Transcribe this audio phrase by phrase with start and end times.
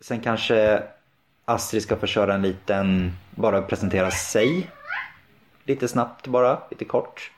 [0.00, 0.82] Sen kanske
[1.44, 4.70] Astrid ska få köra en liten, bara presentera sig.
[5.64, 7.30] Lite snabbt bara, lite kort.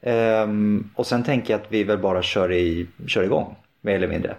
[0.00, 4.08] Um, och sen tänker jag att vi väl bara kör, i, kör igång, mer eller
[4.08, 4.36] mindre.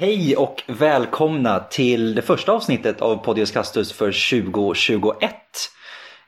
[0.00, 4.06] Hej och välkomna till det första avsnittet av Podius Castus för
[4.40, 5.34] 2021.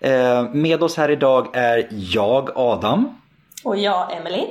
[0.00, 3.20] Eh, med oss här idag är jag, Adam.
[3.64, 4.46] Och jag, Emily.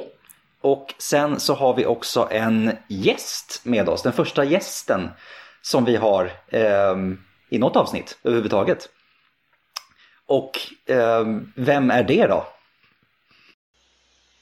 [0.62, 5.10] Och sen så har vi också en gäst med oss, den första gästen
[5.62, 6.96] som vi har eh,
[7.50, 8.90] i något avsnitt överhuvudtaget.
[10.26, 12.46] Och eh, vem är det då?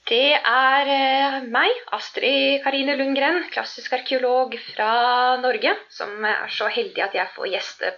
[0.09, 7.03] Det er eh, meg, Astrid Karine Lundgren, klassisk arkeolog fra Norge, som er så heldig
[7.05, 7.91] at jeg får gjeste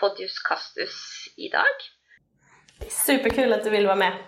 [0.00, 0.96] Podius Castus
[1.38, 1.86] i dag.
[2.90, 4.18] Superkul at du ville være med.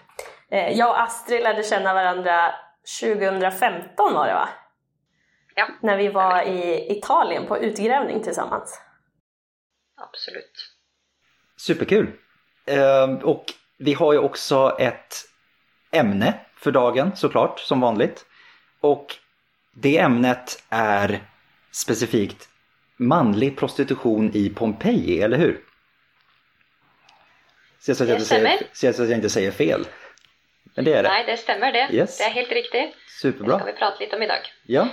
[0.55, 2.39] Jeg og Astrid lærte kjenne hverandre
[2.87, 4.47] 2015 var det va?
[5.59, 5.67] Ja.
[5.83, 6.61] Når vi var i
[6.95, 8.63] Italien på utgravning sammen.
[9.99, 10.67] Absolutt.
[11.59, 12.13] Superkul!
[12.69, 13.45] Og och
[13.79, 15.25] vi har jo også et
[15.93, 18.25] ämne för dagen såklart, som vanligt.
[18.81, 19.17] Och
[19.75, 21.23] det ämnet är
[21.71, 22.49] specifikt
[22.97, 25.61] manlig prostitution i Pompeji, eller hur?
[27.79, 28.59] Så att det stämmer.
[28.73, 29.87] Så att jag inte säger fel.
[30.75, 31.09] Men det är det.
[31.09, 31.89] Nej, det stämmer det.
[31.93, 32.19] Yes.
[32.19, 32.95] Det är helt riktigt.
[33.21, 33.57] Superbra.
[33.57, 34.39] Det ska vi prata lite om idag.
[34.67, 34.89] Ja.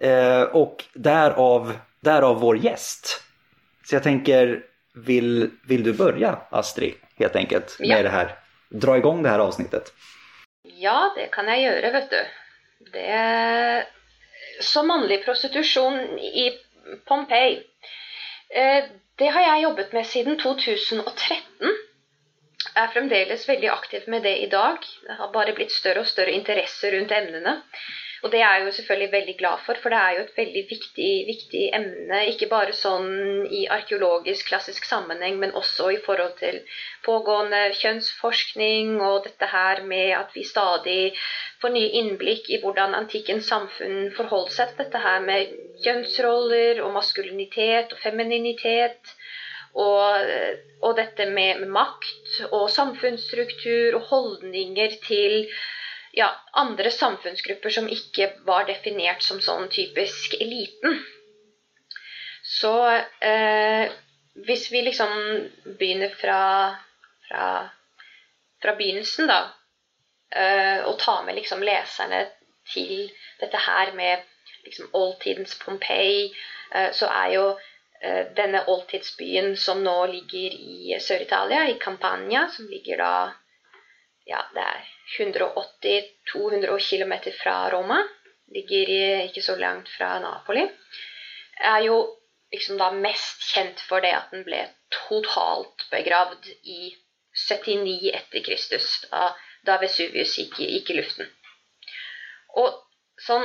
[0.00, 3.22] Eh, och därav, därav vår gäst.
[3.84, 4.62] Så jag tänker,
[4.94, 8.02] vill, vill du börja Astrid, helt enkelt, med ja.
[8.02, 8.38] det här?
[8.68, 9.92] Dra igång det här avsnittet.
[10.74, 12.20] Ja, det kan jeg gjøre, vet du.
[12.92, 13.86] Det
[14.60, 16.50] Så mannlig prostitusjon i
[17.08, 17.56] Pompeii
[18.50, 18.84] eh,
[19.18, 21.76] Det har jeg jobbet med siden 2013.
[22.76, 24.76] Jeg er fremdeles veldig aktiv med det i dag.
[25.06, 27.54] Det har bare blitt større og større interesse rundt emnene.
[28.24, 30.62] Og det er jeg jo selvfølgelig veldig glad for, for det er jo et veldig
[30.70, 32.20] viktig, viktig emne.
[32.30, 33.10] Ikke bare sånn
[33.52, 36.62] i arkeologisk, klassisk sammenheng, men også i forhold til
[37.04, 41.00] pågående kjønnsforskning og dette her med at vi stadig
[41.60, 45.52] får nye innblikk i hvordan antikkens samfunn forholdt seg til dette her med
[45.84, 49.16] kjønnsroller og maskulinitet og femininitet.
[49.76, 50.28] Og,
[50.80, 55.42] og dette med, makt og samfunnsstruktur og holdninger til
[56.16, 60.96] ja, andre samfunnsgrupper som ikke var definert som sånn typisk eliten.
[62.46, 62.72] Så
[63.20, 63.92] eh,
[64.46, 65.12] hvis vi liksom
[65.76, 66.40] begynner fra,
[67.28, 67.44] fra,
[68.62, 69.42] fra begynnelsen, da,
[70.32, 72.24] eh, og tar med liksom leserne
[72.72, 73.10] til
[73.42, 74.24] dette her med
[74.64, 76.30] liksom oldtidens Pompeii,
[76.72, 77.46] eh, så er jo
[78.00, 83.16] eh, denne oldtidsbyen som nå ligger i Sør-Italia, i Campania, som ligger da
[84.26, 84.86] Ja, det er
[85.22, 88.00] 180-200 km fra Roma.
[88.54, 88.90] Ligger
[89.26, 90.66] ikke så langt fra Napoli.
[91.60, 91.98] Er jo
[92.52, 96.94] liksom da mest kjent for det at den ble totalt begravd i
[97.36, 101.28] 79 etter Kristus, da, Vesuvius gikk, gikk i luften.
[102.56, 102.70] Og
[103.20, 103.44] sånn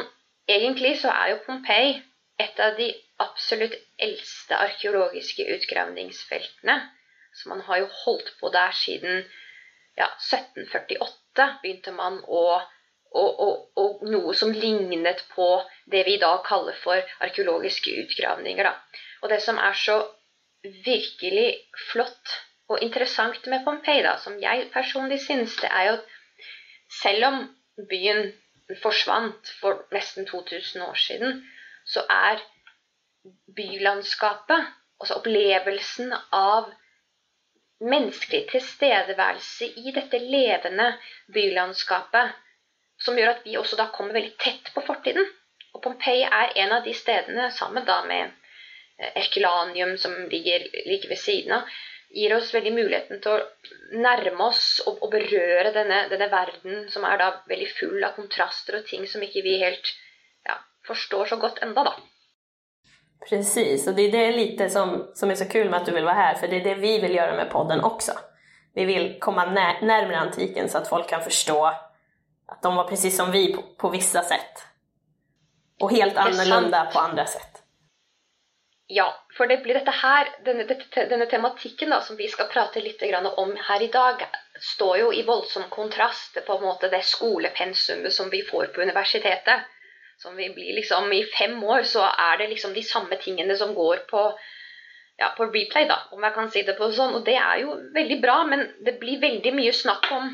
[0.50, 1.98] egentlig så er jo Pompeii
[2.42, 2.88] et av de
[3.22, 6.78] absolutt eldste arkeologiske utgravningsfeltene.
[7.36, 9.26] Så man har jo holdt på der siden
[10.02, 12.46] ja, 1748 begynte man å
[13.12, 15.46] og, og, og, noe som lignet på
[15.92, 18.64] det vi i dag kaller for arkeologiske utgravninger.
[18.64, 19.02] Da.
[19.22, 19.98] Og det som er så
[20.86, 21.50] virkelig
[21.90, 22.38] flott
[22.72, 26.06] og interessant med Pompeii, som jeg personlig synes, det er jo at
[27.02, 27.42] selv om
[27.90, 28.32] byen
[28.80, 31.42] forsvant for nesten 2000 år siden,
[31.84, 32.40] så er
[33.56, 34.70] bylandskapet,
[35.02, 36.72] altså opplevelsen av
[37.82, 40.92] menneskelig tilstedeværelse i dette levende
[41.34, 42.36] bylandskapet,
[43.02, 45.26] som gjør at vi også da kommer veldig tett på fortiden.
[45.74, 48.38] Og Pompeii er en av de stedene, sammen da med
[49.16, 51.70] Erkelanium, som ligger like ved siden av,
[52.12, 57.06] gir oss veldig muligheten til å nærme oss og, og berøre denne, denne, verden som
[57.08, 59.94] er da veldig full av kontraster og ting som ikke vi helt
[60.48, 60.58] ja,
[60.88, 61.96] forstår så godt enda da.
[63.30, 66.04] Precis, och det är det lite som, som är så kul med att du vill
[66.04, 68.12] vara här, för det är det vi vill göra med podden också.
[68.74, 71.66] Vi vill komma nä närmare antiken så att folk kan förstå
[72.48, 74.66] att de var precis som vi på, på vissa sätt.
[75.80, 77.52] Och helt annorlunda på andra sätt.
[78.88, 80.66] Ja, for det blir dette her, denne,
[81.10, 83.04] denne tematikken da, som vi skal prate litt
[83.38, 84.26] om her i dag,
[84.60, 88.82] står jo i voldsom kontrast til på en måte det skolepensumet som vi får på
[88.82, 89.64] universitetet.
[90.22, 93.74] Som vi blir liksom I fem år så er det liksom de samme tingene som
[93.74, 94.22] går på,
[95.18, 97.16] ja, på replay, da, om jeg kan si det på sånn.
[97.18, 100.30] Og det er jo veldig bra, men det blir veldig mye snakk om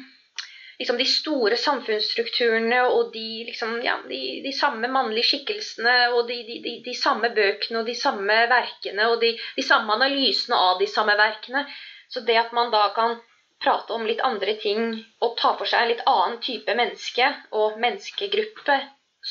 [0.80, 6.60] liksom de store samfunnsstrukturene og de, liksom, ja, de, de samme mannlige skikkelsene og de,
[6.86, 9.34] de, samme bøkene og de samme verkene og de,
[9.66, 11.64] samme analysene av de samme verkene.
[12.12, 13.18] Så det at man da kan
[13.64, 14.92] prate om litt andre ting
[15.24, 18.78] og ta for seg en litt annen type menneske og menneskegruppe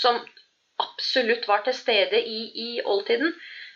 [0.00, 0.18] som
[0.82, 3.32] absolutt var til stede i, i oldtiden,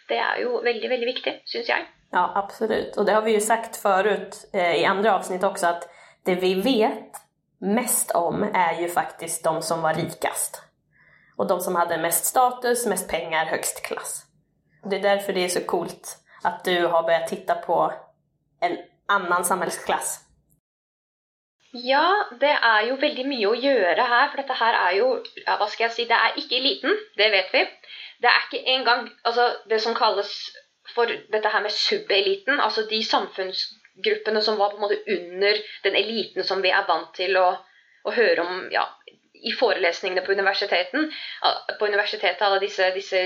[0.09, 1.87] det er jo veldig, veldig viktig, syns jeg.
[2.13, 2.97] Ja, absolutt.
[2.99, 5.87] Og det har vi jo sagt forut eh, i andre avsnitt også, at
[6.27, 7.21] det vi vet
[7.61, 10.63] mest om er jo faktisk de som var rikest.
[11.39, 14.25] Og de som hadde mest status, mest pengar, høyest klass.
[14.85, 17.93] Det er derfor det er så coolt at du har börjat titta på
[18.61, 18.77] en
[19.07, 20.19] annen samhällsklass.
[21.73, 22.07] Ja,
[22.41, 24.31] det er jo veldig mye å gjøre her.
[24.31, 25.11] For dette her er jo
[25.45, 26.07] ja, Hva skal jeg si?
[26.11, 27.63] Det er ikke eliten, det vet vi.
[28.21, 30.33] Det er ikke engang altså, det som kalles
[30.95, 33.69] for dette her med subeliten, altså de samfunns
[34.03, 37.47] gruppene som var på en måte under den eliten som vi er vant til å,
[38.03, 38.83] å høre om ja,
[39.35, 41.07] i forelesningene på universiteten.
[41.79, 43.23] På universitetet alle disse, disse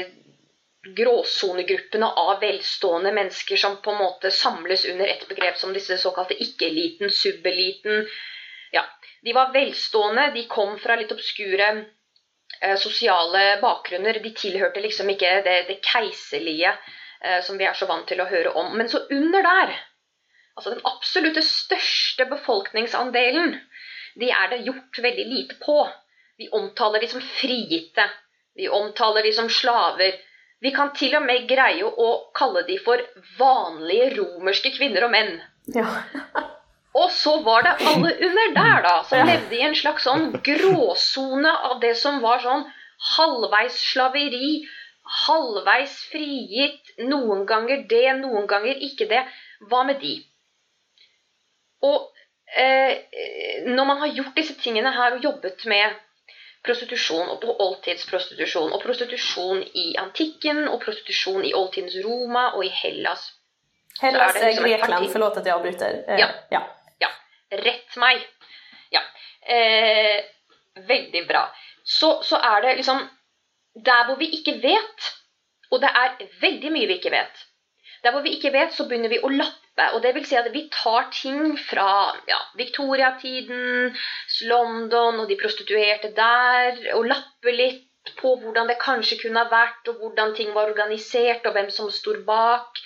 [0.85, 6.37] gråsonegruppene av velstående mennesker som på en måte samles under et begrep som disse såkalte
[6.45, 8.05] ikke-eliten, subeliten.
[8.75, 8.83] Ja,
[9.23, 11.69] de var velstående, de kom fra litt obskure
[12.61, 14.19] eh, sosiale bakgrunner.
[14.21, 18.29] De tilhørte liksom ikke det, det keiserlige eh, som vi er så vant til å
[18.29, 18.73] høre om.
[18.77, 19.77] Men så under der
[20.55, 23.57] altså den absolutte største befolkningsandelen,
[24.21, 25.79] de er det gjort veldig lite på.
[26.39, 28.05] Vi omtaler de som frigitte.
[28.55, 30.19] Vi omtaler de som slaver.
[30.63, 33.03] Vi kan til og med greie å kalle de for
[33.39, 35.39] vanlige romerske kvinner og menn.
[35.75, 35.89] Ja.
[36.95, 41.53] og så var det alle under der, da, som levde i en slags sånn gråsone
[41.69, 42.63] av det som var sånn
[43.17, 44.63] halvveis slaveri,
[45.27, 49.25] halvveis frigitt, noen ganger det, noen ganger ikke det.
[49.69, 50.15] Hva med de?
[51.85, 52.07] Og
[52.57, 53.03] eh,
[53.67, 55.99] når man har gjort disse tingene her og jobbet med
[56.65, 63.33] prostitusjon og oldtidsprostitusjon og prostitusjon i antikken og prostitusjon i oldtidens Roma og i Hellas
[64.01, 66.01] Hellas liksom Grekland, forlåt at jeg avbryter.
[66.09, 66.31] Eh, ja.
[66.51, 66.63] ja.
[67.51, 68.23] Rett meg.
[68.95, 69.03] Ja.
[69.41, 70.25] Eh,
[70.89, 71.45] veldig bra.
[71.85, 73.03] Så, så er det liksom
[73.75, 75.11] Der hvor vi ikke vet,
[75.71, 77.43] og det er veldig mye vi ikke vet
[78.05, 79.61] Der hvor vi ikke vet, så begynner vi å lappe
[79.93, 83.97] og det vil si at vi tar ting fra ja, Victoria-tiden,
[84.47, 89.89] London og de prostituerte der, og lapper litt på hvordan det kanskje kunne ha vært,
[89.91, 92.79] og hvordan ting var organisert, og hvem som står bak.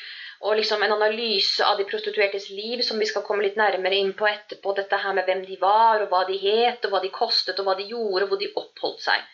[0.47, 4.13] Og liksom en analyse av de prostituertes liv som vi skal komme litt nærmere inn
[4.15, 4.75] på etterpå.
[4.77, 7.67] Dette her med hvem de var, og hva de het, og hva de kostet, og
[7.67, 9.25] hva de gjorde, og hvor de oppholdt seg.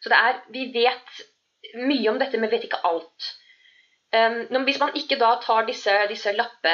[0.00, 1.24] Så det er, vi vet
[1.80, 3.34] mye om dette, men vet ikke alt.
[4.14, 6.72] Um, hvis man ikke da tar disse, disse lappe,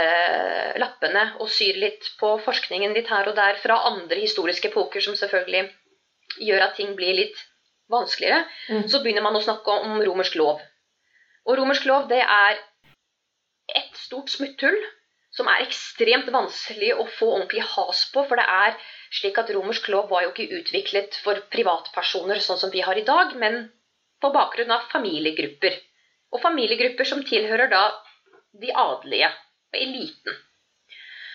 [0.82, 5.16] lappene og syr litt på forskningen litt her og der fra andre historiske epoker, som
[5.16, 5.70] selvfølgelig
[6.44, 7.38] gjør at ting blir litt
[7.90, 8.84] vanskeligere, mm.
[8.92, 10.60] så begynner man å snakke om romersk lov.
[11.48, 12.60] Og romersk lov det er
[14.10, 14.78] stort smutthull
[15.30, 18.24] som er ekstremt vanskelig å få ordentlig has på.
[18.26, 18.78] For det er
[19.14, 23.06] slik at romersk lov var jo ikke utviklet for privatpersoner sånn som vi har i
[23.06, 23.62] dag, men
[24.20, 25.78] på bakgrunn av familiegrupper
[26.30, 27.84] og familiegrupper som tilhører da
[28.60, 30.38] de adelige og eliten.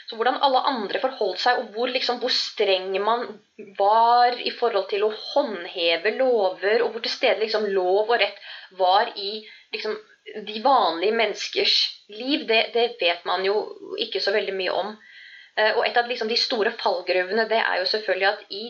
[0.06, 3.24] Så hvordan alle andre forholdt seg, og hvor, liksom, hvor streng man
[3.80, 8.38] var i forhold til å håndheve lover, og hvor til stede liksom, lov og rett
[8.78, 9.40] var i
[9.74, 11.76] liksom, de vanlige menneskers
[12.10, 13.56] liv, det, det, vet man jo
[14.02, 14.92] ikke så veldig mye om.
[15.56, 18.66] Eh, og et av liksom, de store fallgruvene det er jo selvfølgelig at i,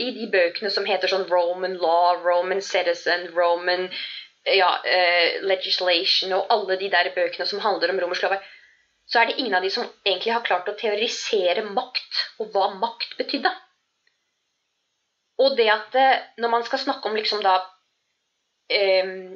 [0.00, 3.90] i de bøkene som heter sånn Roman law, Roman citizen, Roman
[4.44, 8.36] ja, eh, legislation og alle de der bøkene som handler om romersk lov,
[9.06, 12.70] så er det ingen av de som egentlig har klart å teorisere makt, og hva
[12.80, 13.52] makt betydde.
[15.44, 17.58] Og det at uh, når man skal snakke om liksom da
[18.72, 19.34] um,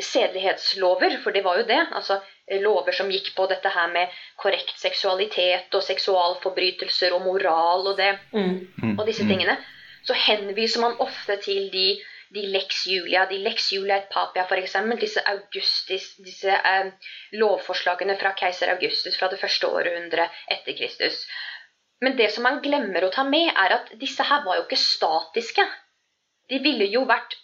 [0.00, 2.20] sedelighetslover, for det var jo det, altså
[2.62, 8.14] lover som gikk på dette her med korrekt seksualitet og seksualforbrytelser og moral og det,
[8.32, 8.96] mm.
[8.96, 9.34] og disse mm.
[9.34, 9.58] tingene,
[10.06, 11.86] så henviser man ofte til de
[12.32, 16.92] de Lex Julia, de Lex Julia et papia f.eks., disse, Augustis, disse eh,
[17.36, 21.26] lovforslagene fra keiser Augustus fra det første århundret etter Kristus.
[22.00, 24.80] Men det som man glemmer å ta med, er at disse her var jo ikke
[24.80, 25.66] statiske.
[26.50, 27.36] De ville jo vært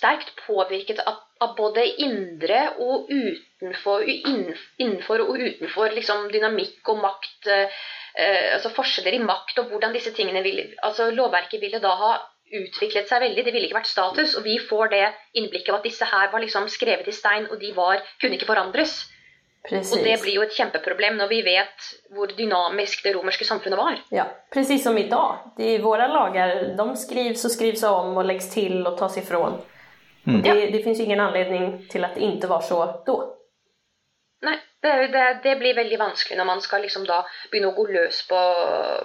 [0.00, 7.50] sterkt påvirket av, av både indre og utenfor, innenfor og utenfor liksom, dynamikk og makt.
[7.52, 7.80] Eh,
[8.56, 12.10] altså Forskjeller i makt og hvordan disse tingene ville altså Lovverket ville da ha
[12.50, 13.44] utviklet seg veldig.
[13.46, 14.34] Det ville ikke vært status.
[14.38, 15.06] Og vi får det
[15.38, 18.50] innblikket av at disse her var liksom skrevet i stein, og de var, kunne ikke
[18.50, 18.98] forandres.
[19.60, 19.92] Precis.
[19.92, 23.98] Og det blir jo et kjempeproblem når vi vet hvor dynamisk det romerske samfunnet var.
[24.14, 25.50] Ja, precis som i dag.
[25.84, 29.60] Våre lager de skrivs og skrivs om og legges til og tas ifrån.
[30.26, 30.42] Mm.
[30.42, 33.18] Det, det finnes ingen anledning til at det ikke var så da.
[34.44, 37.18] Nei, det, det, det, blir veldig vanskelig når man skal liksom da
[37.50, 38.40] begynne å gå løs på,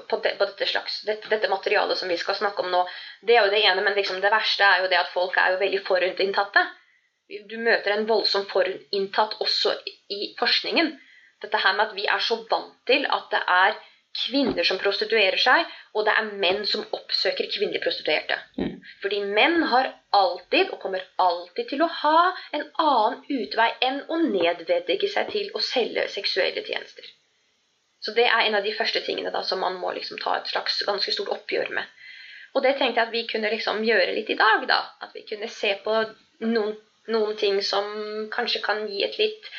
[0.10, 2.86] på, de, på dette, slags, dette, materialet som vi skal snakke om nå.
[3.22, 5.56] Det er jo det ene, men liksom det verste er jo det at folk er
[5.56, 6.64] jo veldig forutinntatte.
[7.50, 9.74] Du møter en voldsom forutinntatt også
[10.14, 10.94] i forskningen.
[11.44, 13.76] Dette her med at vi er så vant til at det er
[14.16, 18.38] kvinner som prostituerer seg, og det er menn som oppsøker kvinnelige prostituerte.
[18.60, 18.78] Mm.
[19.04, 24.22] Fordi menn har alltid, og kommer alltid til å ha, en annen utvei enn å
[24.24, 27.12] nedvedlegge seg til å selge seksuelle tjenester.
[28.06, 30.52] Så det er en av de første tingene da, som man må liksom ta et
[30.52, 31.88] slags ganske stort oppgjør med.
[32.56, 34.68] Og det tenkte jeg at vi kunne liksom gjøre litt i dag.
[34.70, 35.96] da, At vi kunne se på
[36.46, 36.76] noen,
[37.12, 37.90] noen ting som
[38.32, 39.50] kanskje kan gi et litt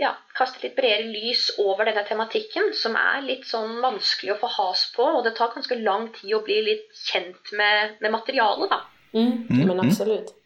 [0.00, 4.50] ja, kaste litt bredere lys over denne tematikken, som er litt sånn vanskelig å få
[4.56, 5.04] has på.
[5.18, 8.84] Og det tar ganske lang tid å bli litt kjent med, med materialet, da.
[9.12, 9.82] Mm, mm men mm.
[9.86, 10.36] absolutt.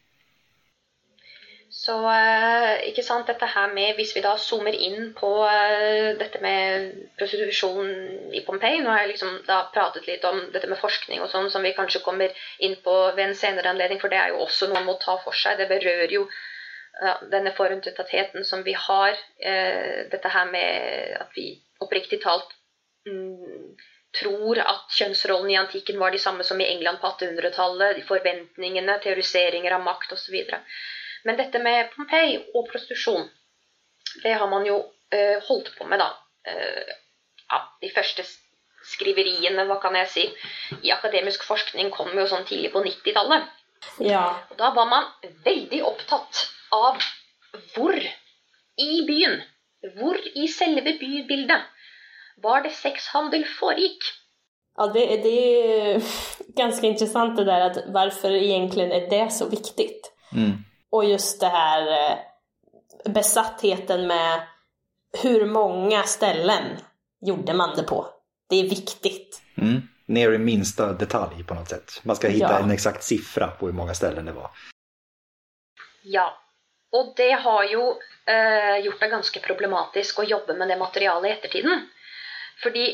[1.75, 6.39] Så eh, ikke sant, dette her med Hvis vi da zoomer inn på uh, dette
[6.41, 7.91] med prostitusjon
[8.31, 11.51] i Pompeii Nå har jeg liksom da pratet litt om dette med forskning og sånn,
[11.51, 14.71] som vi kanskje kommer inn på ved en senere anledning, for det er jo også
[14.71, 15.59] noe man må ta for seg.
[15.59, 16.29] Det berører jo
[17.31, 21.49] denne forutinntattheten som vi har, eh, dette her med at vi
[21.83, 22.55] oppriktig talt
[23.07, 23.75] mm,
[24.15, 29.75] tror at kjønnsrollen i antikken var de samme som i England på 1800-tallet, forventningene, teoriseringer
[29.75, 30.37] av makt osv.
[31.25, 33.27] Men dette med Pompeii og prostitusjon,
[34.23, 34.79] det har man jo
[35.11, 36.13] eh, holdt på med, da.
[36.47, 36.95] Eh,
[37.51, 38.25] ja, de første
[38.85, 40.25] skriveriene, hva kan jeg si,
[40.85, 43.51] i akademisk forskning kom jo sånn tidlig på 90-tallet.
[44.05, 44.27] Ja.
[44.53, 45.09] Og da var man
[45.45, 47.01] veldig opptatt av
[47.75, 47.97] hvor
[48.81, 49.39] i byen,
[49.97, 51.71] hvor i selve bybildet,
[52.43, 54.07] var det sexhandel foregikk.
[54.77, 56.01] Ja, det, det er
[56.59, 59.91] ganske interessant det der at hvorfor egentlig er det så viktig.
[60.35, 60.65] Mm.
[60.95, 64.51] Og just det her eh, besattheten med
[65.23, 66.75] hvor mange ställen
[67.23, 68.03] gjorde man det på.
[68.51, 69.15] Det er viktig.
[69.57, 69.83] Mm.
[70.07, 72.01] Ned i minsta detalj på noe sett.
[72.03, 72.63] Man skal hitta ja.
[72.63, 74.51] en exakt siffra på hvor mange ställen det var.
[76.03, 76.27] Ja,
[76.95, 77.89] og det har jo
[78.31, 81.85] eh, gjort det ganske problematisk å jobbe med det materialet i ettertiden.
[82.63, 82.87] Fordi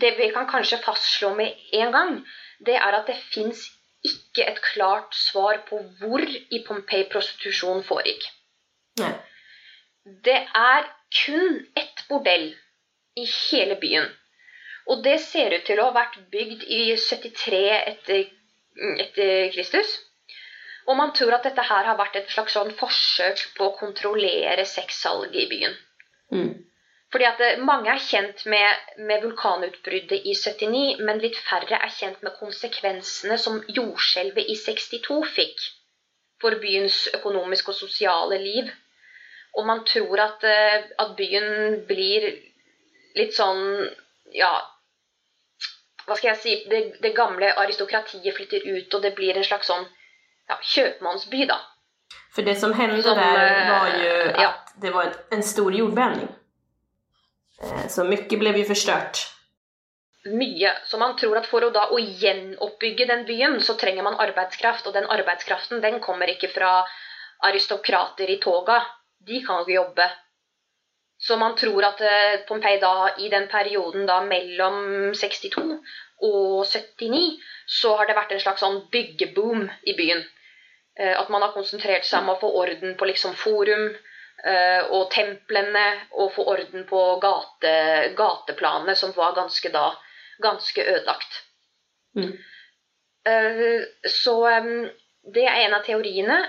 [0.00, 2.18] det vi kan kanskje fastslå med en gang,
[2.62, 3.64] det er at det fins
[4.06, 8.24] ikke et klart svar på hvor i Pompeii prostitusjon foregikk.
[10.26, 10.88] Det er
[11.24, 12.48] kun ett bordell
[13.18, 14.08] i hele byen.
[14.90, 18.24] Og det ser ut til å ha vært bygd i 73 etter,
[19.04, 19.92] etter Kristus.
[20.90, 24.64] Og man tror at dette her har vært et slags sånn forsøk på å kontrollere
[24.66, 25.76] sexsalget i byen.
[26.34, 26.52] Mm.
[27.12, 31.92] Fordi at eh, Mange er kjent med, med, vulkanutbruddet i 79, men litt færre er
[31.92, 35.66] kjent med konsekvensene som jordskjelvet i 62 fikk
[36.42, 38.70] for byens økonomiske og sosiale liv.
[39.52, 42.30] Og man tror at, eh, at byen blir
[43.18, 43.90] litt sånn
[44.32, 44.48] Ja,
[46.06, 49.68] hva skal jeg si det, det gamle aristokratiet flytter ut, og det blir en slags
[49.68, 49.84] sånn
[50.48, 51.58] ja, kjøpmannsby, da.
[52.32, 54.52] For det som hendte som, der, eh, var jo at ja.
[54.80, 56.30] det var en stor jordbevning.
[57.62, 59.26] Eh, så mye ble jo forstørt.
[60.32, 60.72] Mye.
[60.86, 64.86] Så man tror at for å da å gjenoppbygge den byen, så trenger man arbeidskraft.
[64.86, 66.74] Og den arbeidskraften den kommer ikke fra
[67.48, 68.80] aristokrater i toga.
[69.26, 70.08] De kan jo jobbe.
[71.22, 74.78] Så man tror at eh, Pompeii da i den perioden da mellom
[75.14, 75.60] 62
[76.22, 77.20] og 79
[77.70, 80.24] så har det vært en slags sånn byggeboom i byen.
[80.98, 85.12] Eh, at man har konsentrert seg om å få orden på liksom forum eh, og
[85.14, 85.84] templene,
[86.18, 87.74] og få orden på gate,
[88.18, 89.92] gateplanene, som var ganske da
[90.42, 91.38] ganske ødelagt.
[92.18, 92.34] Mm.
[94.10, 94.34] Så
[95.30, 96.40] det er en av teoriene.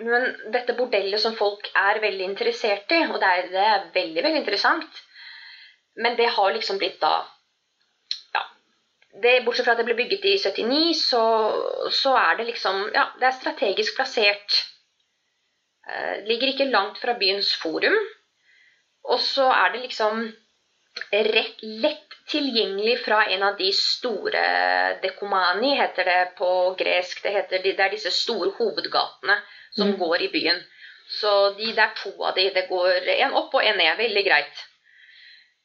[0.00, 4.24] Men dette bordellet som folk er veldig interessert i, og det er, det er veldig,
[4.24, 5.02] veldig interessant,
[6.00, 7.18] men det har liksom blitt da
[9.22, 11.22] det, bortsett fra at det ble bygget i 79, så,
[11.92, 14.60] så er det liksom Ja, det er strategisk plassert.
[15.88, 17.96] Eh, ligger ikke langt fra byens forum.
[19.10, 20.28] Og så er det liksom
[21.10, 24.42] rett lett tilgjengelig fra en av de store
[25.02, 27.22] Dekomani, heter det på gresk.
[27.24, 29.40] Det, heter, det er disse store hovedgatene
[29.76, 30.60] som går i byen.
[31.20, 32.50] Så de, det er to av de.
[32.54, 33.96] Det går en opp og en ned.
[33.98, 34.62] Veldig greit.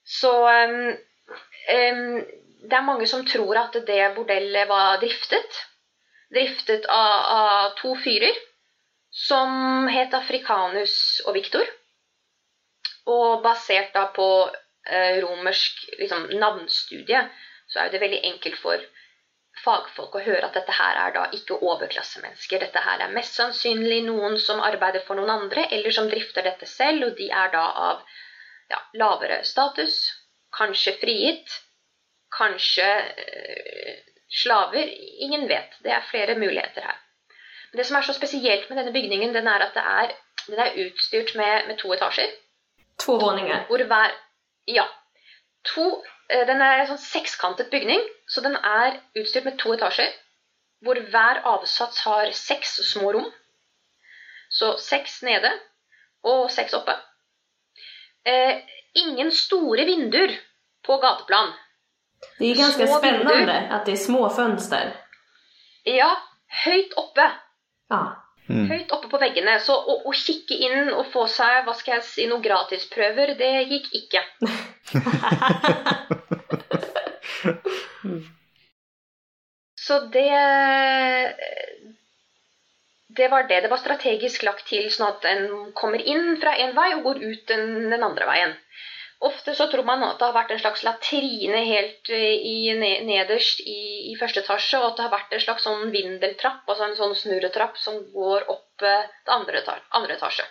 [0.05, 0.89] Så um,
[1.75, 2.17] um,
[2.65, 5.61] det er mange som tror at det bordellet var driftet.
[6.33, 8.37] Driftet av, av to fyrer
[9.15, 10.95] som het Afrikanus
[11.25, 11.65] og Viktor.
[13.05, 14.27] Og basert da på
[14.89, 17.21] eh, romersk liksom, navnstudie,
[17.69, 18.81] så er det veldig enkelt for
[19.63, 22.59] fagfolk å høre at dette her er da ikke overklassemennesker.
[22.65, 26.67] Dette her er mest sannsynlig noen som arbeider for noen andre, eller som drifter dette
[26.69, 28.03] selv, og de er da av
[28.71, 29.99] ja, lavere status,
[30.55, 31.55] kanskje frigitt,
[32.35, 32.89] kanskje
[33.23, 33.95] øh,
[34.41, 34.91] slaver.
[35.27, 35.77] Ingen vet.
[35.83, 36.99] Det er flere muligheter her.
[37.71, 40.11] Men det som er så spesielt med denne bygningen, den er at er,
[40.47, 42.35] den er utstyrt med, med to etasjer.
[42.99, 43.65] To våninger.
[43.67, 44.11] Hvor hver
[44.67, 44.85] Ja.
[45.65, 48.01] To, øh, den er en sånn sekskantet bygning,
[48.35, 50.11] så den er utstyrt med to etasjer.
[50.83, 53.29] Hvor hver avsats har seks små rom.
[54.51, 55.51] Så seks nede
[56.27, 56.97] og seks oppe.
[58.27, 58.59] Eh,
[58.99, 60.33] ingen store vinduer
[60.83, 61.53] på gateplan.
[62.39, 63.71] Det er ganske Små spennende vinduer.
[63.77, 64.91] at det er små fønster.
[65.87, 66.11] Ja,
[66.65, 67.29] høyt oppe.
[67.91, 68.01] Ja.
[68.49, 68.67] Mm.
[68.69, 69.55] Høyt oppe på veggene.
[69.63, 73.53] Så å, å kikke inn og få seg hva skal jeg si, noen gratisprøver, det
[73.71, 74.25] gikk ikke.
[79.85, 80.29] Så det
[83.15, 83.61] Det var det.
[83.61, 87.21] Det var strategisk lagt til sånn at en kommer inn fra en vei og går
[87.23, 88.55] ut den, den andre veien.
[89.23, 92.57] Ofte så tror man at det har vært en slags latrine helt eh, i,
[93.07, 96.89] nederst i, i første etasje, og at det har vært en slags sånn vindeltrapp, altså
[96.89, 99.63] en sånn snurretrapp som går opp eh, til andre,
[99.95, 100.45] andre etasje.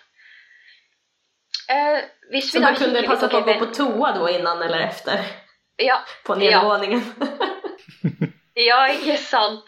[1.68, 2.00] Eh,
[2.40, 5.28] Så man kunne passe passa på å gå på toa da innan eller efter?
[5.78, 6.60] Ja, På Ja.
[8.56, 9.64] Ja, ikke sant.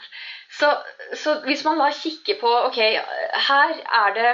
[0.58, 0.68] Så,
[1.14, 2.76] så hvis man da kikker på Ok,
[3.48, 3.72] her
[4.02, 4.30] er det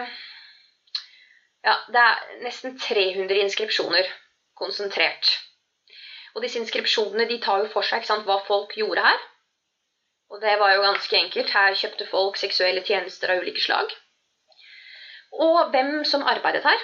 [1.64, 4.08] Ja, det er nesten 300 inskripsjoner
[4.58, 5.30] konsentrert.
[6.34, 9.20] Og disse inskripsjonene de tar jo for seg sant, hva folk gjorde her.
[10.32, 11.52] Og det var jo ganske enkelt.
[11.54, 13.94] Her kjøpte folk seksuelle tjenester av ulike slag.
[15.32, 16.82] Og hvem som arbeidet her.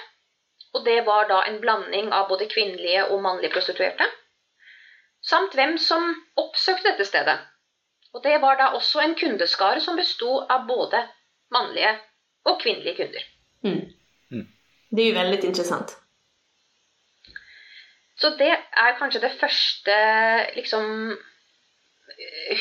[0.74, 4.06] Og det var da en blanding av både kvinnelige og mannlige prostituerte
[5.28, 6.10] samt hvem som
[6.40, 7.38] oppsøkte dette stedet.
[8.16, 11.02] Og det var da også en kundeskare som besto av både
[11.54, 11.94] mannlige
[12.48, 13.24] og kvinnelige kunder.
[13.66, 13.80] Mm.
[14.32, 14.46] Mm.
[14.90, 15.96] Det er jo veldig interessant.
[18.18, 19.96] Så det er kanskje det første
[20.56, 21.18] liksom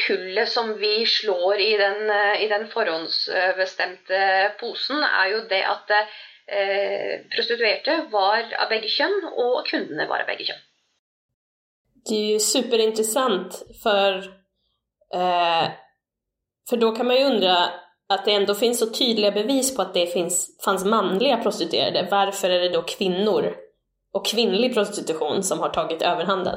[0.08, 4.20] hullet som vi slår i den, eh, i den forhåndsbestemte
[4.60, 10.30] posen, er jo det at eh, prostituerte var av begge kjønn, og kundene var av
[10.30, 10.62] begge kjønn.
[12.10, 14.18] Det är ju superintressant för,
[15.14, 15.70] eh,
[16.70, 17.70] för då kan man ju undra
[18.10, 22.08] att det ändå finns så tydliga bevis på att det finns, fanns manliga prostituerade.
[22.12, 23.56] Varför är det då kvinnor
[24.14, 26.56] och kvinnlig prostitution som har tagit överhanden?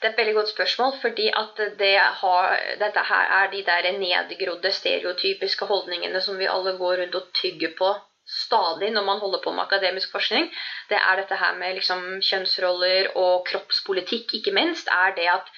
[0.00, 3.92] Det er et veldig godt spørsmål, fordi at det har, dette her er de der
[3.98, 7.92] nedgrodde, stereotypiske holdningene som vi alle går rundt og tygger på
[8.28, 10.48] stadig når man holder på med akademisk forskning.
[10.88, 15.52] Det er dette her med liksom kjønnsroller og kroppspolitikk, ikke minst, er det at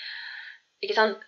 [0.95, 1.23] sant,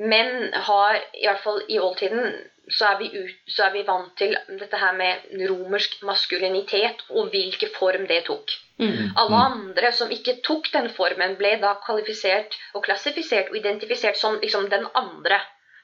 [0.00, 2.32] menn har, i hvert fall i oldtiden,
[2.70, 7.32] så er, vi ut, så er vi vant til dette her med romersk maskulinitet og
[7.32, 8.54] hvilken form det tok.
[8.80, 9.10] Mm.
[9.18, 14.38] Alle andre som ikke tok den formen, ble da kvalifisert og klassifisert og identifisert som
[14.40, 15.40] liksom den andre.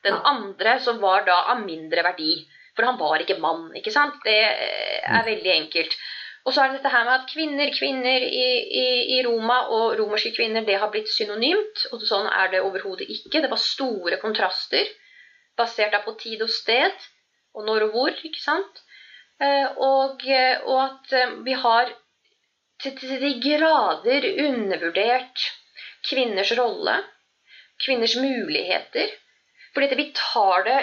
[0.07, 2.47] Den andre som var da av mindre verdi.
[2.77, 4.21] For han var ikke mann, ikke sant?
[4.25, 5.97] Det er veldig enkelt.
[6.47, 8.45] Og så er det dette her med at kvinner, kvinner i,
[8.81, 8.87] i,
[9.17, 11.89] i Roma og romerske kvinner, det har blitt synonymt.
[11.91, 13.41] Og sånn er det overhodet ikke.
[13.43, 14.87] Det var store kontraster
[15.59, 17.07] basert på tid og sted,
[17.57, 18.83] og når og hvor, ikke sant?
[19.41, 21.91] Eh, Og, eh, og at eh, vi har
[22.83, 25.47] til, til de grader undervurdert
[26.09, 27.01] kvinners rolle,
[27.85, 29.11] kvinners muligheter.
[29.75, 30.79] Fordi at vi tar det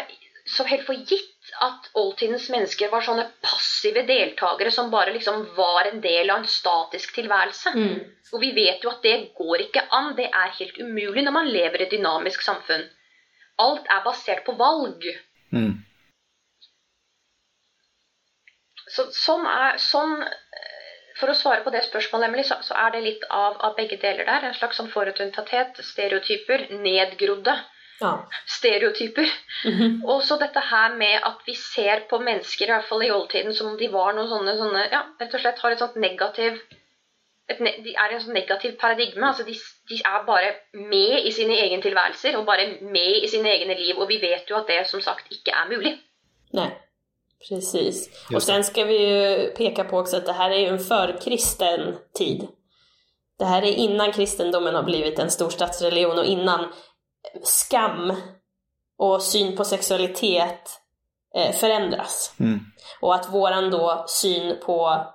[0.49, 1.32] så helt for gitt
[1.63, 6.49] at oldtidens mennesker var sånne passive deltakere som bare liksom var en del av en
[6.49, 7.73] statisk tilværelse.
[7.75, 7.97] Mm.
[8.34, 10.13] Og vi vet jo at det går ikke an.
[10.17, 12.86] Det er helt umulig når man lever i et dynamisk samfunn.
[13.62, 15.03] Alt er basert på valg.
[15.53, 15.84] Mm.
[18.93, 22.95] Så, sånn er, sånn, eh, for å svare på det spørsmålet, Emily, så, så er
[22.95, 24.47] det litt av, av begge deler der.
[24.47, 27.58] En slags sånn forutinntatthet, stereotyper, nedgrodde
[28.01, 28.13] Ja.
[28.47, 29.27] stereotyper.
[29.65, 30.01] Mhm.
[30.06, 33.53] Og så dette her med at vi ser på mennesker, i hvert fall i oldtiden,
[33.56, 36.60] som om de var noen sånne, sånne ja, rett og slett har et sånt negativ
[37.49, 39.27] et, De er i en sånn negativ paradigme.
[39.27, 39.53] altså de,
[39.89, 43.99] de er bare med i sine egne tilværelser og bare med i sine egne liv.
[43.99, 45.97] Og vi vet jo at det som sagt ikke er mulig.
[46.53, 46.69] Nei,
[47.47, 48.08] Precis.
[48.36, 51.97] Og sen skal vi jo peka på også at det her er jo en førkristen
[52.15, 52.45] tid.
[53.39, 56.69] Det her er innan kristendommen har blivit en storstadsreligion og innan
[57.43, 58.13] skam
[58.97, 60.79] och syn på sexualitet
[61.36, 62.36] eh, förändras.
[62.39, 62.59] Mm.
[63.01, 65.07] Och att våran då syn på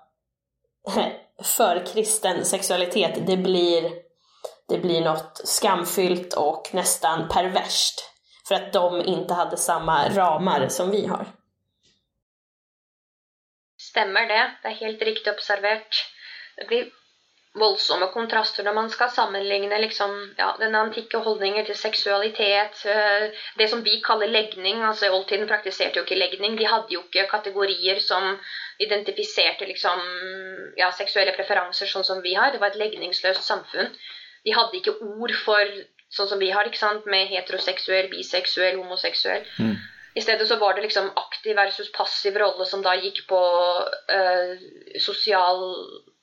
[1.43, 3.93] förkristen sexualitet, det blir,
[4.69, 8.05] det blir något skamfyllt och nästan perverst.
[8.49, 11.27] För att de inte hade samma ramar som vi har.
[13.81, 14.51] Stemmer det.
[14.63, 16.07] Det er helt riktig observert.
[16.57, 16.91] Det blir
[17.61, 22.85] voldsomme kontraster når man skal sammenligne liksom, ja, den antikke holdninger til seksualitet.
[22.87, 24.83] eh, Det som vi kaller legning.
[24.83, 26.57] altså oldtiden praktiserte jo ikke legning.
[26.59, 28.39] De hadde jo ikke kategorier som
[28.81, 30.01] identifiserte liksom,
[30.77, 32.53] ja, seksuelle preferanser sånn som vi har.
[32.53, 33.93] Det var et legningsløst samfunn.
[34.45, 35.65] De hadde ikke ord for
[36.11, 39.45] sånn som vi har, ikke sant, med heteroseksuell, biseksuell, homoseksuell.
[39.59, 39.77] Mm.
[40.17, 43.41] I stedet så var det liksom aktiv versus passiv rolle som da gikk på
[44.11, 44.55] eh,
[44.99, 45.61] sosial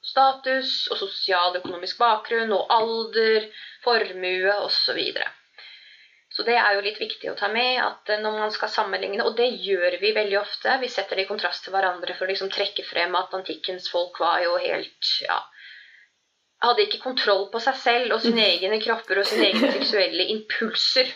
[0.06, 3.50] status og sosial-økonomisk bakgrunn og alder,
[3.86, 5.00] formue osv.
[5.00, 5.26] Så,
[6.36, 9.26] så det er jo litt viktig å ta med at eh, når man skal sammenligne,
[9.26, 12.32] og det gjør vi veldig ofte, vi setter det i kontrast til hverandre for å
[12.34, 15.42] liksom trekke frem at antikkens folk var jo helt ja,
[16.66, 21.14] hadde ikke kontroll på seg selv og sine egne kropper og sine egne seksuelle impulser.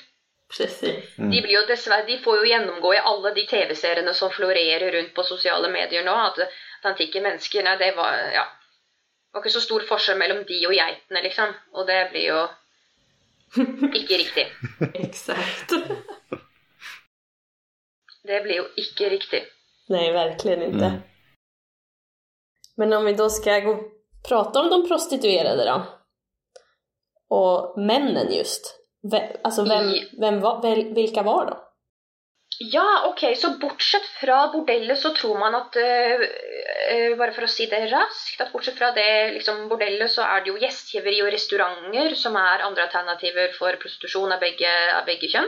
[0.50, 1.12] Precis.
[1.14, 5.12] De, blir jo dessverre, de får jo gjennomgå i alle de TV-seriene som florerer rundt
[5.14, 8.48] på sosiale medier nå, at, at antikke mennesker nei, det var, ja,
[9.30, 11.52] det var ikke så stor forskjell mellom de og geitene, liksom.
[11.74, 12.40] Og det blir jo
[13.94, 14.46] ikke riktig.
[15.06, 15.74] Exakt.
[18.24, 19.44] Det blir jo ikke riktig.
[19.90, 20.86] Nej, verkligen inte.
[20.86, 21.00] Mm.
[22.78, 23.84] Men om vi då ska gå
[24.30, 25.82] prata om de prostituerade då.
[27.36, 28.76] Och männen just.
[29.12, 31.58] Ve- Alltså vem, I- vem var, hvilke vilka var de?
[32.62, 36.24] Ja, ok, så bortsett fra bordellet så tror man at eh,
[36.92, 39.06] eh, Bare for å si det raskt, at bortsett fra det
[39.38, 44.36] liksom, bordellet, så er det jo gjestgiveri og restauranter som er andre alternativer for prostitusjon
[44.36, 45.48] av begge, av begge kjønn.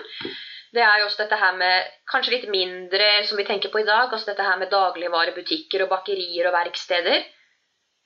[0.72, 3.88] Det er jo også dette her med kanskje litt mindre som vi tenker på i
[3.92, 7.28] dag, altså dette her med dagligvarebutikker og bakerier og verksteder.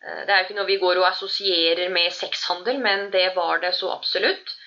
[0.02, 3.62] Eh, Det er jo ikke noe vi går og assosierer med sexhandel, men det var
[3.62, 4.58] det så absolutt.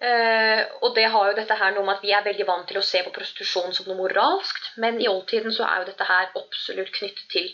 [0.00, 2.80] Eh, og det har jo dette her noe med at vi er veldig vant til
[2.80, 6.30] å se på prostitusjon som noe moralskt, men i oldtiden så er jo dette her
[6.40, 7.50] absolutt knyttet til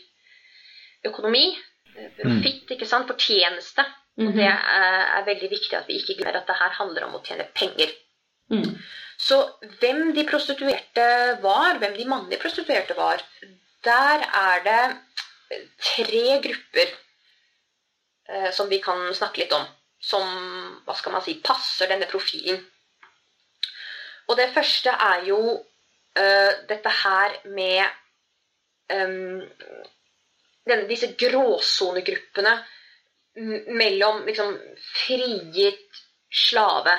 [1.11, 1.49] økonomi.
[1.97, 3.87] eh, Profitt, ikke sant, fortjeneste.
[4.17, 7.19] Og det er, er veldig viktig at vi ikke glemmer at det her handler om
[7.19, 7.91] å tjene penger.
[8.49, 8.79] Mm.
[9.21, 9.37] Så
[9.81, 11.09] hvem de prostituerte
[11.43, 13.21] var, hvem de mannlige prostituerte var,
[13.85, 16.95] der er det tre grupper
[18.29, 19.67] eh, som vi kan snakke litt om.
[20.07, 20.27] Som
[20.87, 22.61] hva skal man si, passer denne profilen.
[24.27, 27.83] Og det første er jo uh, dette her med
[28.93, 29.43] um,
[30.67, 32.57] denne, disse gråsonegruppene
[33.77, 34.55] mellom liksom
[35.05, 35.99] frigitt
[36.33, 36.95] slave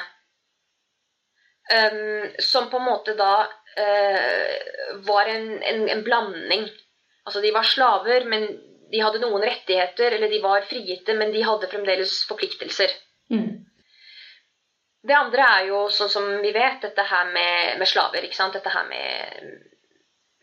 [1.74, 6.68] um, som på en måte da uh, var en, en, en blanding.
[7.28, 8.48] Altså de var slaver, men
[8.92, 12.94] de hadde noen rettigheter, eller de var frigitte, men de hadde fremdeles forpliktelser.
[13.34, 13.68] Mm.
[15.08, 18.26] Det andre er jo sånn som vi vet, dette her med, med slaver.
[18.26, 18.56] ikke sant?
[18.58, 19.52] Dette her med,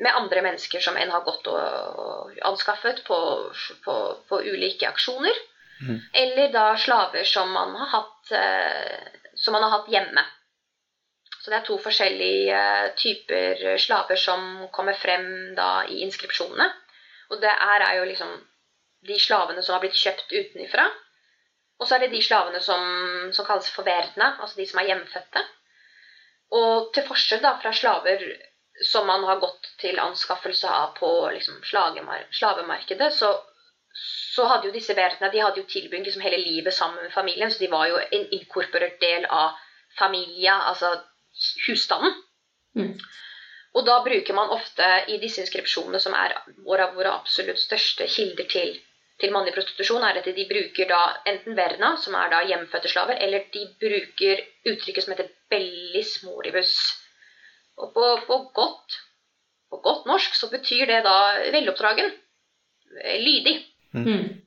[0.01, 1.59] med andre mennesker som en har gått og,
[2.05, 3.19] og anskaffet på,
[3.85, 5.43] på, på ulike aksjoner.
[5.83, 5.99] Mm.
[6.23, 10.25] Eller da slaver som man har hatt, eh, som man har hatt hjemme.
[11.41, 15.27] Så det er to forskjellige eh, typer slaver som kommer frem
[15.59, 16.71] da i inskripsjonene.
[17.33, 18.35] Og det her er jo liksom
[19.09, 20.87] de slavene som har blitt kjøpt utenifra.
[21.81, 22.83] Og så er det de slavene som,
[23.35, 25.43] som kalles for verdene, altså de som er hjemfødte.
[26.55, 28.23] Og til forskjell da fra slaver
[28.83, 33.31] som man har gått til anskaffelse av på liksom, slavemarkedet, så,
[34.35, 37.53] så hadde jo disse verdene de hadde jo tilbringt liksom, hele livet sammen med familien,
[37.53, 39.55] så de var jo en inkorporert del av
[39.99, 40.91] familia, altså
[41.69, 42.17] husstanden.
[42.75, 42.97] Mm.
[43.75, 48.47] Og da bruker man ofte i disse inskripsjonene, som er våre, våre absolutt største kilder
[48.51, 48.77] til,
[49.21, 53.19] til mannlig prostitusjon, er at de bruker da enten verna, som er da hjemfødte slaver,
[53.25, 56.77] eller de bruker uttrykket som heter bellis moribus.
[57.83, 59.01] Og på, på, godt,
[59.71, 61.19] på godt norsk så betyr det da
[61.51, 62.15] veloppdragen.
[63.19, 63.57] Lydig.
[63.91, 64.44] Mm.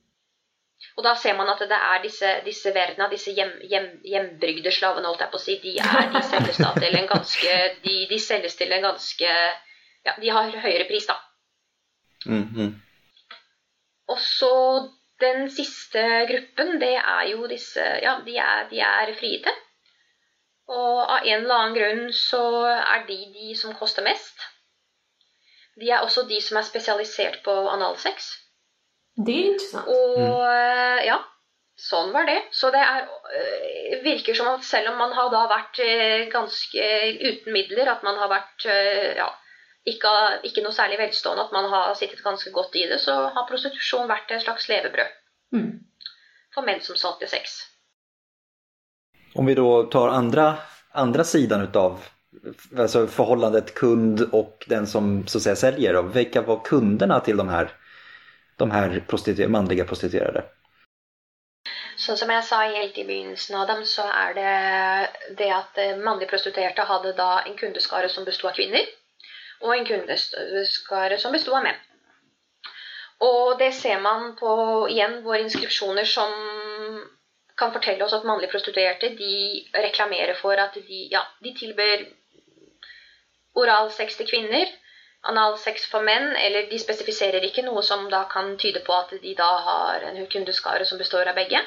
[0.98, 5.10] Og da ser man at det er disse, disse verna, disse hjem, hjem, hjembrygde slavene,
[5.10, 8.20] holdt jeg på å si, de, er, de selges da til en ganske de, de
[8.22, 9.32] selges til en ganske
[10.08, 11.18] Ja, de har høyere pris, da.
[12.26, 12.70] Mm, -hmm.
[14.08, 14.52] Og så
[15.20, 19.52] den siste gruppen, det er jo disse Ja, de er, de er frigitte.
[20.68, 24.40] Og av en eller annen grunn så er de de som koster mest.
[25.80, 28.47] de er også de som er spesialisert på analsex.
[29.18, 29.90] Det er interessant.
[29.90, 31.18] Og eh, ja,
[31.82, 32.38] sånn var det.
[32.54, 36.90] Så det er, eh, virker som at selv om man har da vært eh, ganske
[37.24, 38.68] uten midler, at man har vært
[39.18, 39.30] ja,
[39.90, 40.14] ikke,
[40.50, 44.10] ikke noe særlig velstående, at man har sittet ganske godt i det, så har prostitusjon
[44.10, 45.16] vært et slags levebrød
[45.48, 45.80] Mm.
[46.52, 47.54] for menn som solgte sex.
[49.40, 50.48] Om vi da tar andre,
[50.92, 52.02] andre siden utav
[52.78, 55.94] altså forholdet kund og den som så att säga säljer.
[55.94, 56.02] Då.
[56.02, 57.72] Var kundene til de här,
[58.58, 60.44] de här prostituer manliga prostituerade?
[61.98, 64.54] Sånn som jeg sa helt i begynnelsen av dem, så er det
[65.40, 68.86] det at eh, mannlige prostituerte hadde da en kundeskare som besto av kvinner,
[69.66, 71.80] og en kundeskare som besto av menn.
[73.26, 74.52] Og det ser man på
[74.94, 76.36] igjen våre inskripsjoner som
[77.58, 79.34] kan fortelle oss at mannlige prostituerte de
[79.74, 82.06] reklamerer for at de, ja, de tilbyr
[83.58, 84.70] oralsex til kvinner,
[85.28, 89.34] analsex for menn, eller de spesifiserer ikke noe som da kan tyde på at de
[89.38, 91.62] da har en kundeskare som består av begge.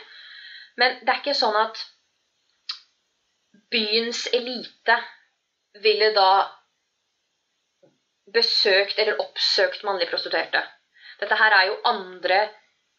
[0.80, 1.82] Men det er ikke sånn at
[3.70, 4.96] byens elite
[5.82, 6.30] ville da
[8.34, 10.62] besøkt eller oppsøkt mannlige prostituerte.
[11.20, 12.40] Dette her er jo andre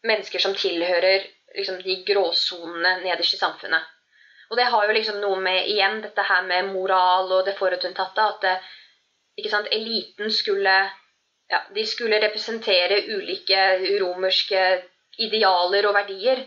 [0.06, 1.24] mennesker som tilhører
[1.56, 3.88] liksom, de gråsonene nederst i samfunnet.
[4.52, 8.24] Og det har jo liksom noe med igjen dette her med moral og det forutinntatte
[8.34, 8.56] at det,
[9.36, 10.74] ikke sant, eliten skulle
[11.52, 13.60] ja, de skulle representere ulike
[14.00, 14.64] romerske
[15.20, 16.44] idealer og verdier.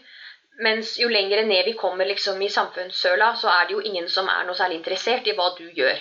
[0.66, 4.30] Mens jo lenger ned vi kommer liksom i samfunnssøla, så er det jo ingen som
[4.32, 6.00] er noe særlig interessert i hva du gjør.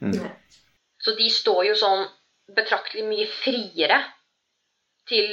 [0.00, 0.28] Mm.
[1.02, 2.06] Så de står jo sånn
[2.56, 3.98] betraktelig mye friere
[5.10, 5.26] til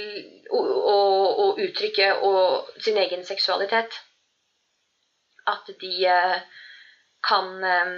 [0.49, 0.97] å, å,
[1.43, 3.95] å uttrykke og, sin egen seksualitet.
[5.49, 6.35] At de eh,
[7.23, 7.95] kan eh,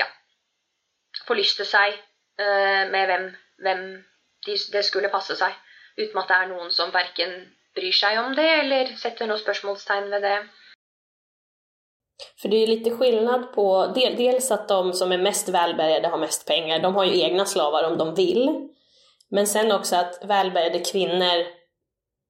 [0.00, 0.08] ja,
[1.28, 1.96] forlyste seg
[2.38, 3.26] med hvem,
[3.64, 3.82] hvem
[4.46, 5.54] de, det skulle passe seg.
[5.96, 7.32] Uten at det er noen som verken
[7.76, 10.36] bryr seg om det eller setter noe spørsmålstegn ved det.
[12.40, 16.20] För det är lite skillnad på del, dels at de som er mest välbärgade har
[16.20, 18.48] mest penger, de har ju egna slavar om de vil,
[19.30, 21.46] Men sen også at välbärgade kvinner,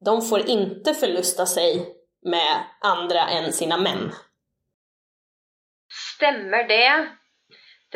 [0.04, 1.82] de får ikke förlusta seg
[2.24, 4.08] med andre enn sina menn.
[5.92, 6.88] Stemmer det?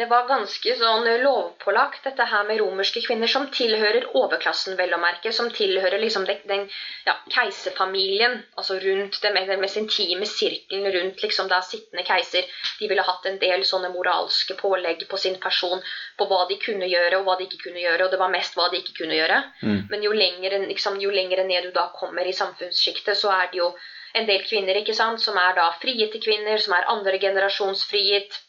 [0.01, 5.01] Det var ganske sånn lovpålagt, dette her med romerske kvinner som tilhører overklassen, vel å
[5.03, 5.29] merke.
[5.37, 6.65] Som tilhører liksom den, den
[7.05, 12.49] ja, keiserfamilien, altså rundt det med den mest intime sirkelen rundt liksom da sittende keiser.
[12.81, 15.85] De ville hatt en del sånne moralske pålegg på sin person
[16.17, 18.57] på hva de kunne gjøre og hva de ikke kunne gjøre, og det var mest
[18.57, 19.43] hva de ikke kunne gjøre.
[19.61, 19.81] Mm.
[19.93, 23.61] Men jo lengre, liksom, jo lengre ned du da kommer i samfunnssjiktet, så er det
[23.67, 23.75] jo
[24.17, 28.47] en del kvinner ikke sant, som er da frigitte kvinner, som er andre generasjons frigitt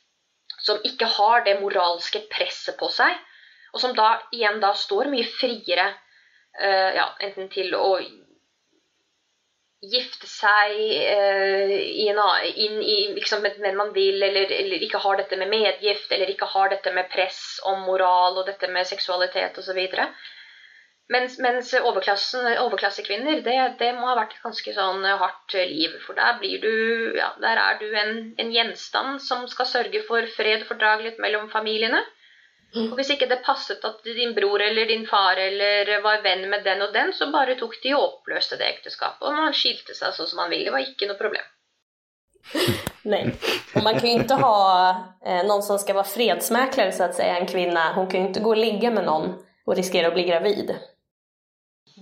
[0.61, 3.13] som ikke har det moralske presset på seg,
[3.73, 7.93] og som da igjen da står mye friere uh, ja, enten til å
[9.81, 11.71] gifte seg uh,
[12.05, 16.29] inn i liksom, med hvem man vil, eller, eller ikke har dette med medgift, eller
[16.29, 19.81] ikke har dette med press om moral og dette med seksualitet osv.
[21.11, 25.97] Mens, mens overklassekvinner, det, det må ha vært et ganske sånn hardt liv.
[26.05, 26.73] For der blir du
[27.17, 31.49] ja, der er du en, en gjenstand som skal sørge for fred og fordragelighet mellom
[31.51, 31.99] familiene.
[32.71, 36.63] Og hvis ikke det passet at din bror eller din far eller var venn med
[36.63, 39.25] den og den, så bare tok de og oppløste det ekteskapet.
[39.27, 40.69] Og man skilte seg sånn som man ville.
[40.69, 41.49] Det var ikke noe problem.
[43.01, 43.35] Nej.
[43.75, 44.89] Och man kan ju inte ha
[45.25, 47.93] eh, någon som ska vara fredsmäklare så att säga, en kvinna.
[47.93, 50.75] Hon kan ju inte gå och ligga med någon och riskera att bli gravid.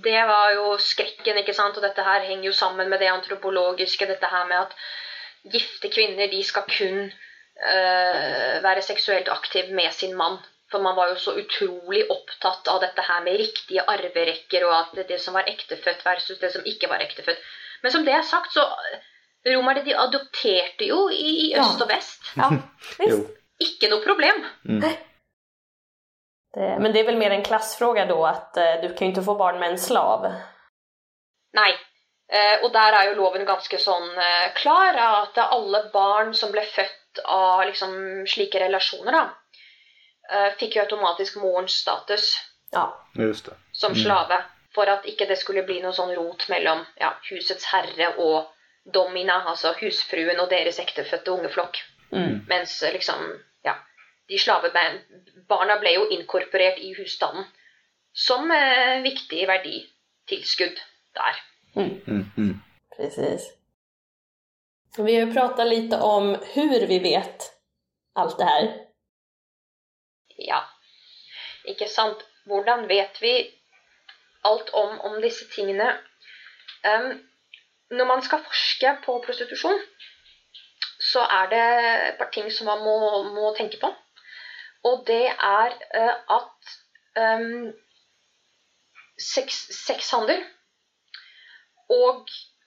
[0.04, 1.78] Det var jo skrekken, ikke sant.
[1.78, 4.08] Og dette her henger jo sammen med det antropologiske.
[4.10, 4.76] Dette her med at
[5.54, 10.38] gifte kvinner de skal kun øh, være seksuelt aktiv med sin mann.
[10.72, 15.08] For man var jo så utrolig opptatt av dette her med riktige arverekker, og at
[15.10, 17.40] det som var ektefødt versus det som ikke var ektefødt.
[17.82, 18.68] Men som det er sagt, så
[19.48, 21.64] romerne de adopterte jo i, Ja.
[21.64, 22.22] øst og vest.
[22.38, 22.50] Ja.
[23.66, 24.46] Ikke noe problem.
[24.64, 24.84] Mm.
[26.54, 29.24] Det, men det är väl mer en klassfråga då att eh, du kan ju inte
[29.24, 30.34] få barn med en slav.
[31.54, 31.72] Nei.
[32.32, 36.62] Eh, og der er jo loven ganske sånn eh, klar, at alle barn som ble
[36.62, 37.96] født av liksom,
[38.30, 39.24] slike relasjoner, da,
[40.30, 42.36] eh, fikk jo automatisk morens status
[42.72, 42.86] Ja,
[43.18, 43.56] Just det.
[43.74, 44.44] som slave.
[44.76, 48.52] For at ikke det skulle bli noe sånn rot mellom ja, husets herre og
[48.86, 51.82] domina, altså husfruen og deres ektefødte ungeflokk.
[52.12, 52.46] mm.
[52.48, 53.26] Mens liksom,
[54.30, 57.48] de slavebarna ble jo inkorporert i husstanden
[58.14, 60.82] som eh, viktig verditilskudd
[61.18, 61.40] der.
[61.76, 62.32] Mm.
[62.38, 62.62] Mm.
[62.98, 63.54] precis.
[64.98, 67.44] Vi har ju pratat lite om hur vi vet
[68.16, 68.68] alt det her.
[70.38, 70.64] Ja,
[71.66, 72.26] ikke sant.
[72.50, 73.34] hvordan vet vi
[74.44, 75.92] alt om, om disse tingene?
[76.84, 77.20] Um,
[77.92, 79.80] når man skal forske på prostitusjon,
[81.12, 81.66] så er det
[82.08, 82.96] et par ting som man må,
[83.36, 83.92] må tenke på.
[84.84, 86.70] Og det er uh, at
[87.20, 87.74] um,
[89.20, 90.44] sex, sexhandel
[91.90, 92.22] og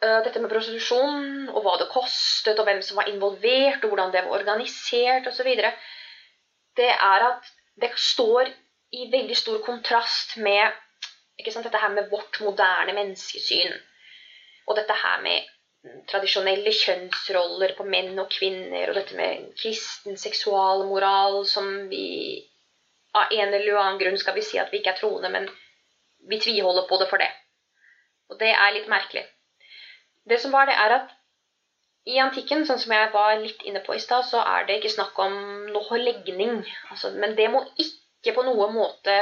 [0.04, 4.12] uh, dette med prostitusjon, og hva det kostet, og hvem som var involvert, og hvordan
[4.12, 5.54] det var organisert osv.,
[6.76, 7.48] det er at
[7.80, 8.50] det står
[8.92, 10.72] i veldig stor kontrast med
[11.48, 13.72] sant, dette her med vårt moderne menneskesyn.
[14.68, 15.48] Og dette her med
[16.10, 22.06] tradisjonelle kjønnsroller på menn og kvinner, og dette med kristen seksualmoral som vi
[23.18, 25.48] av en eller annen grunn skal vi si at vi ikke er troende, men
[26.30, 27.28] vi tviholder på det for det.
[28.30, 29.24] Og det er litt merkelig.
[30.24, 31.10] Det som var det, er at
[32.08, 34.94] i antikken, sånn som jeg var litt inne på i stad, så er det ikke
[34.94, 35.34] snakk om
[35.74, 36.62] noe legning.
[36.90, 39.18] Altså, men det må ikke på noen måte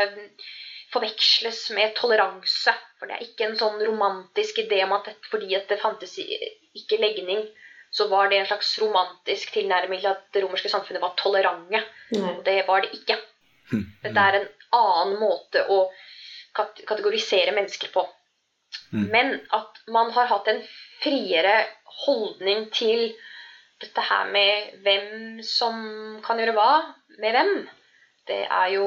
[0.93, 2.75] forveksles med toleranse.
[2.99, 7.01] For det er ikke en sånn romantisk idé om at fordi at det fantes ikke
[7.01, 7.47] legning,
[7.91, 11.83] så var det en slags romantisk tilnærming til at det romerske samfunnet var tolerante.
[12.15, 12.43] Mm.
[12.47, 13.17] Det var det ikke.
[13.73, 13.87] Hm.
[14.05, 15.81] Dette er en annen måte å
[16.55, 18.05] kategorisere mennesker på.
[18.93, 19.07] Mm.
[19.11, 20.63] Men at man har hatt en
[21.03, 21.57] friere
[22.05, 23.11] holdning til
[23.81, 25.77] dette her med hvem som
[26.25, 26.73] kan gjøre hva
[27.21, 27.55] med hvem,
[28.29, 28.87] det er jo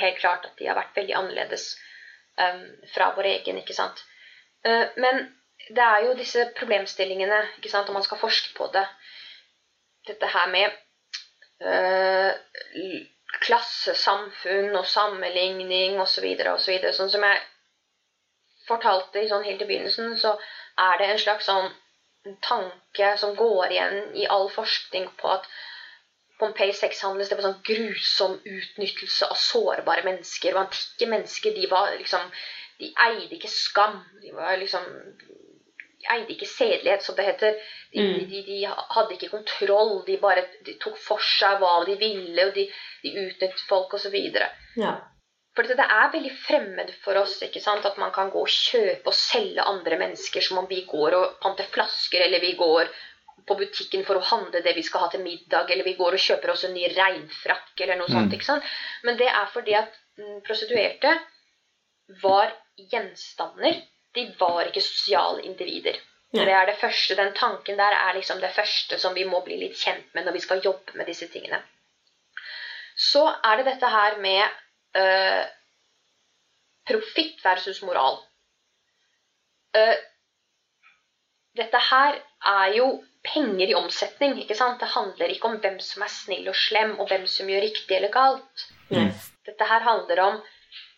[0.00, 1.68] helt klart at de har vært veldig annerledes
[2.40, 2.62] um,
[2.94, 4.02] fra vår egen, ikke sant.
[4.66, 5.26] Uh, men
[5.68, 8.84] det er jo disse problemstillingene, ikke sant, om man skal forske på det.
[10.06, 10.76] Dette her med
[11.66, 12.32] uh,
[13.42, 16.26] klassesamfunn og sammenligning osv.
[16.52, 16.76] osv.
[16.84, 17.42] Så sånn som jeg
[18.66, 20.36] fortalte sånn helt i begynnelsen, så
[20.78, 21.72] er det en slags sånn
[22.42, 25.46] tanke som går igjen i all forskning på at
[26.40, 30.52] Pompeii sexhandel det var sånn grusom utnyttelse av sårbare mennesker.
[30.54, 32.30] Og antikke mennesker de var liksom
[32.76, 34.02] De eide ikke skam.
[34.20, 34.84] De var liksom
[36.12, 37.56] eide ikke sedelighet, som det heter.
[37.92, 38.18] De, mm.
[38.30, 40.02] de, de, hadde ikke kontroll.
[40.06, 42.66] De bare de tok for seg hva de ville, og de,
[43.02, 44.16] de utnyttet folk osv.
[44.76, 44.92] Ja.
[45.56, 47.86] For det er veldig fremmed for oss ikke sant?
[47.88, 51.38] at man kan gå og kjøpe og selge andre mennesker som om vi går og
[51.40, 52.92] panter flasker, eller vi går
[53.46, 56.22] på butikken for å handle det vi skal ha til middag, eller vi går og
[56.22, 58.14] kjøper oss en ny regnfrakk, eller noe mm.
[58.16, 58.36] sånt.
[58.36, 58.70] ikke sant?
[59.06, 61.12] Men det er fordi at mm, prostituerte
[62.22, 63.82] var gjenstander
[64.16, 65.98] de var ikke sosiale individer.
[66.34, 66.44] Ja.
[66.44, 69.58] Det er det første, Den tanken der er liksom det første som vi må bli
[69.60, 71.60] litt kjent med når vi skal jobbe med disse tingene.
[72.96, 74.42] Så er det dette her med
[74.96, 75.44] øh,
[76.88, 78.22] profitt versus moral.
[79.76, 79.96] Uh,
[81.56, 82.88] dette her er jo
[83.26, 84.38] penger i omsetning.
[84.42, 84.80] ikke sant?
[84.80, 87.96] Det handler ikke om hvem som er snill og slem, og hvem som gjør riktig
[87.96, 88.68] eller galt.
[88.90, 89.10] Mm.
[89.46, 90.38] Dette her handler om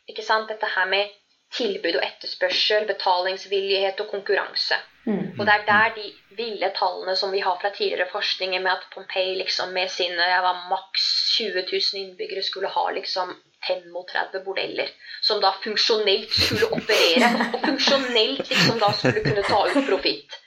[0.09, 0.49] ikke sant?
[0.53, 1.09] Dette her med
[1.57, 4.77] tilbud og etterspørsel, betalingsvillighet og konkurranse.
[5.09, 5.39] Mm.
[5.39, 8.89] Og det er der de ville tallene som vi har fra tidligere forskninger, med at
[8.95, 10.27] Pompeii liksom med sine
[10.69, 13.33] maks 20 000 innbyggere skulle ha liksom
[13.69, 14.91] 35 bordeller.
[15.23, 20.39] Som da funksjonelt skulle operere, og funksjonelt liksom da skulle kunne ta ut profitt.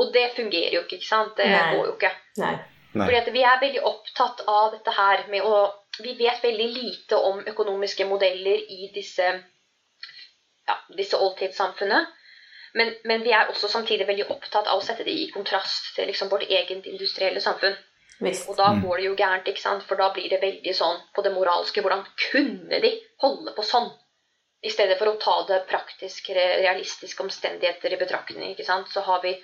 [0.00, 1.36] Og det fungerer jo ikke, ikke sant?
[1.38, 1.76] Det Nei.
[1.76, 2.10] går jo ikke.
[2.42, 2.54] Nei.
[2.94, 5.56] Fordi at vi er veldig opptatt av dette her med å
[6.02, 9.28] Vi vet veldig lite om økonomiske modeller i disse
[10.66, 12.08] ja, disse oldtidssamfunnet.
[12.74, 16.08] Men, men, vi er også samtidig veldig opptatt av å sette det i kontrast til
[16.10, 17.76] liksom vårt eget industrielle samfunn.
[18.18, 18.48] Visst.
[18.50, 18.82] Og da mm.
[18.82, 19.86] går det jo gærent, ikke sant?
[19.86, 22.90] for da blir det veldig sånn på det moralske Hvordan kunne de
[23.22, 23.90] holde på sånn?
[24.64, 28.90] I stedet for å ta det praktiske, realistiske omstendigheter i betraktning, ikke sant?
[28.90, 29.34] så har vi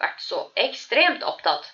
[0.00, 1.72] vært så ekstremt opptatt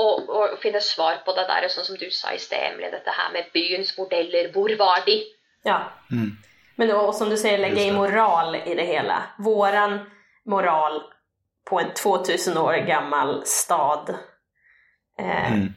[0.00, 3.32] å finne svar på det der, sånn som du sa i sted, Emily, dette her
[3.34, 4.48] med byens modeller.
[4.54, 5.18] Hvor var de?
[5.66, 5.92] Ja.
[6.10, 6.38] Mm.
[6.76, 9.22] Men och som du sier, legge i moral i det hele.
[9.38, 10.00] Våran
[10.46, 11.02] moral
[11.70, 14.14] på en 2000 år gammel stad.
[15.18, 15.74] Eh, mm.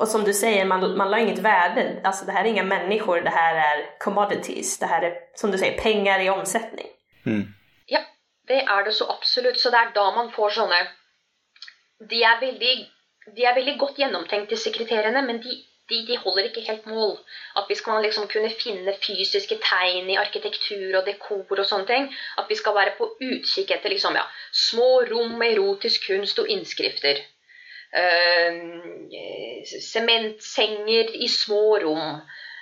[0.00, 2.00] Og som du sier, man, man la inget värde.
[2.04, 4.78] Alltså det här är inga människor, det här är commodities.
[4.78, 6.88] Det här är, som du sier, pengar i omsetning.
[7.26, 7.54] Mm.
[7.86, 8.00] Ja,
[8.46, 9.60] det er det så absolutt.
[9.60, 10.86] Så det er da man får sånne
[12.08, 12.74] De er veldig,
[13.36, 15.58] de er veldig godt gjennomtenkt, disse kriteriene, men de
[15.90, 17.16] de, de, holder ikke helt mål.
[17.58, 22.08] At vi skal liksom kunne finne fysiske tegn i arkitektur og dekor og sånne ting.
[22.38, 24.26] At vi skal være på utkikk etter liksom, ja,
[24.68, 27.22] små rom med erotisk kunst og innskrifter.
[29.90, 32.20] Sementsenger uh, i små rom.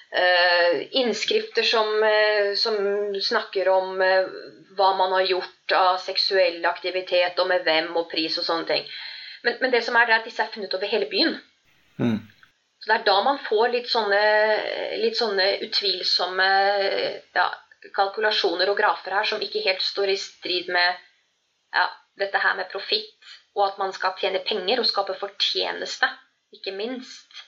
[0.09, 2.79] Uh, innskrifter som, uh, som,
[3.21, 4.31] snakker om uh,
[4.79, 8.89] hva man har gjort av seksuell aktivitet, og med hvem og pris og sånne ting.
[9.45, 11.39] Men, men det som er, det er at disse er funnet over hele byen.
[11.99, 12.19] Mm.
[12.79, 14.23] Så det er da man får litt sånne,
[15.03, 16.49] litt sånne utvilsomme
[17.35, 17.49] ja,
[17.95, 20.95] kalkulasjoner og grafer her som ikke helt står i strid med
[21.75, 26.09] ja, dette her med profitt, og at man skal tjene penger og skape fortjeneste,
[26.55, 27.45] ikke minst.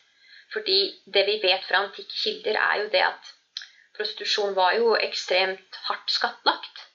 [0.51, 3.35] Fordi det vi vet fra antikke kilder, er jo det at
[3.97, 6.87] prostitusjon var jo ekstremt hardt skattlagt.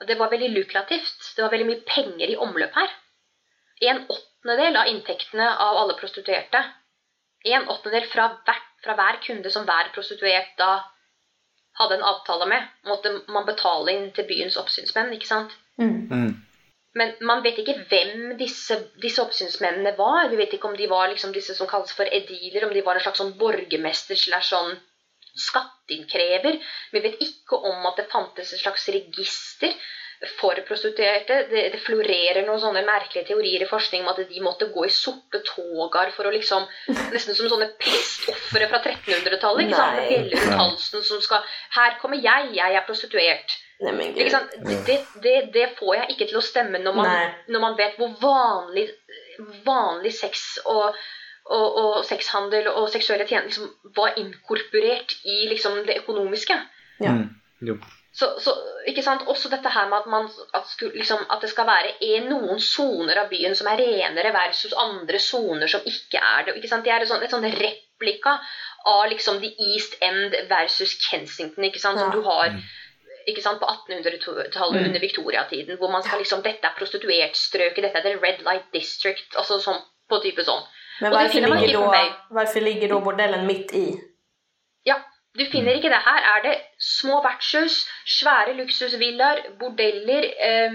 [0.00, 1.32] Og det var veldig lukrativt.
[1.36, 2.90] Det var veldig mye penger i omløp her.
[3.82, 6.62] En åttendedel av inntektene av alle prostituerte
[7.44, 8.28] en åttendedel fra,
[8.84, 10.70] fra, hver kunde som hver prostituert da
[11.80, 15.54] hadde en avtale med, måtte man betale inn til byens oppsynsmenn, ikke sant?
[15.80, 15.94] Mm.
[16.12, 16.32] Mm.
[17.00, 20.28] Men man vet ikke hvem disse, disse, oppsynsmennene var.
[20.28, 22.98] Vi vet ikke om de var liksom disse som kalles for ediler, om de var
[22.98, 24.76] en slags sånn borgermester slash sånn
[25.46, 26.58] skatteinnkrever.
[26.92, 29.72] Vi vet ikke om at det fantes et slags register
[30.38, 31.38] for prostituerte.
[31.50, 34.92] Det, det, florerer noen sånne merkelige teorier i forskning om at de måtte gå i
[34.94, 36.66] sorte togar for å liksom
[37.14, 39.66] Nesten som sånne pestofre fra 1300-tallet.
[39.66, 40.02] ikke sant?
[40.08, 41.42] Bjeller rundt halsen som skal
[41.74, 43.56] Her kommer jeg, jeg er prostituert.
[43.82, 47.08] Nei, det, det, det, får jeg ikke til å stemme når man,
[47.50, 48.84] når man vet hvor vanlig,
[49.66, 51.00] vanlig sex og,
[51.50, 56.60] og, og, sexhandel og seksuelle tjenester liksom var inkorporert i liksom det økonomiske.
[57.02, 57.16] Ja.
[57.16, 57.82] Mm.
[58.12, 58.52] Så, så,
[58.90, 59.24] ikke sant?
[59.32, 63.22] Også dette her med at, man, at, liksom, at det skal være en, noen soner
[63.22, 66.58] av byen som er renere versus andre soner som ikke er det.
[66.60, 66.84] Ikke sant?
[66.84, 68.36] Det er et sånt, et sånt replika
[68.92, 72.02] av liksom the East End versus Kensington, ikke sant?
[72.02, 72.18] som ja.
[72.18, 72.52] du har
[73.30, 74.86] ikke sant, på 1800-tallet mm.
[74.90, 75.80] under viktoriatiden.
[75.80, 79.28] Hvor man skal liksom Dette er prostituertstrøket, dette er the Red Light District.
[79.38, 80.64] altså sånn, på type sånn.
[81.00, 83.86] Men hvorfor ligger, da, hvorfor ligger da bordellen midt i?
[85.38, 86.00] Du finner ikke det.
[86.04, 87.86] Her er det små vertshus,
[88.18, 90.74] svære luksusvillaer, bordeller, eh,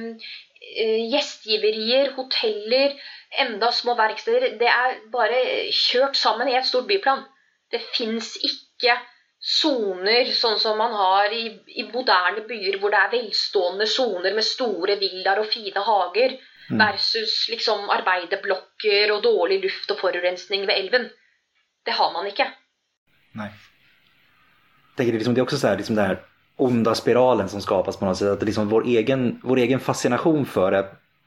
[1.12, 2.96] gjestgiverier, hoteller,
[3.44, 4.58] enda små verksteder.
[4.58, 5.44] Det er bare
[5.82, 7.22] kjørt sammen i et stort byplan.
[7.72, 8.98] Det fins ikke
[9.38, 11.46] soner sånn som man har i,
[11.78, 16.34] i, moderne byer, hvor det er velstående soner med store villaer og fine hager,
[16.72, 16.82] mm.
[16.82, 21.10] versus liksom arbeiderblokker og dårlig luft og forurensning ved elven.
[21.86, 22.50] Det har man ikke.
[23.38, 23.52] Nei
[24.98, 26.20] tänker det, liksom, det är också så här, liksom den här
[26.56, 28.28] onda spiralen som skapas på något sätt.
[28.28, 30.86] Att liksom vår, egen, vår egen fascination för det.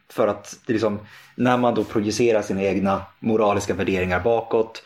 [0.08, 0.98] För att det liksom,
[1.34, 4.82] när man då projicerar sina egna moraliska värderingar bakåt.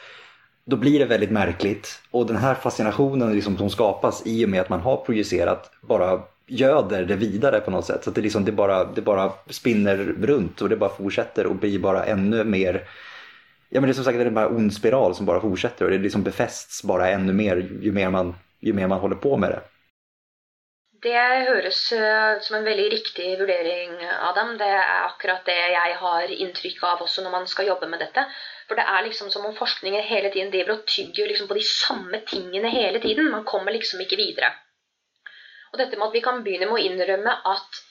[0.66, 2.00] Då blir det väldigt märkligt.
[2.10, 6.20] Och den här fascinationen liksom som skapas i och med att man har projicerat bara
[6.46, 8.04] göder det vidare på något sätt.
[8.04, 11.78] Så det, liksom, det, bara, det bara spinner runt och det bara fortsätter och blir
[11.78, 12.88] bara ännu mer
[13.68, 16.22] Ja men det är som sagt bara ond spiral som bara fortsätter och det liksom
[16.22, 18.34] befästs bara ännu mer ju mer man
[18.64, 19.62] ju mer man holder på med det.
[21.04, 23.98] Det høres eh, som en veldig riktig vurdering,
[24.28, 24.54] Adam.
[24.56, 28.24] Det er akkurat det jeg har inntrykk av også når man skal jobbe med dette.
[28.68, 31.64] For det er liksom som om forskningen hele tiden driver og tygger liksom på de
[31.68, 33.28] samme tingene hele tiden.
[33.34, 34.54] Man kommer liksom ikke videre.
[35.74, 37.82] Og dette med at vi kan begynne med å innrømme at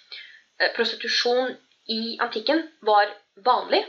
[0.57, 1.53] eh, prostitusjon
[1.93, 3.13] i antikken var
[3.45, 3.83] vanlig,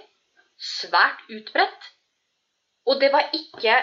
[0.59, 1.91] svært utbredt,
[2.85, 3.77] og det var ikke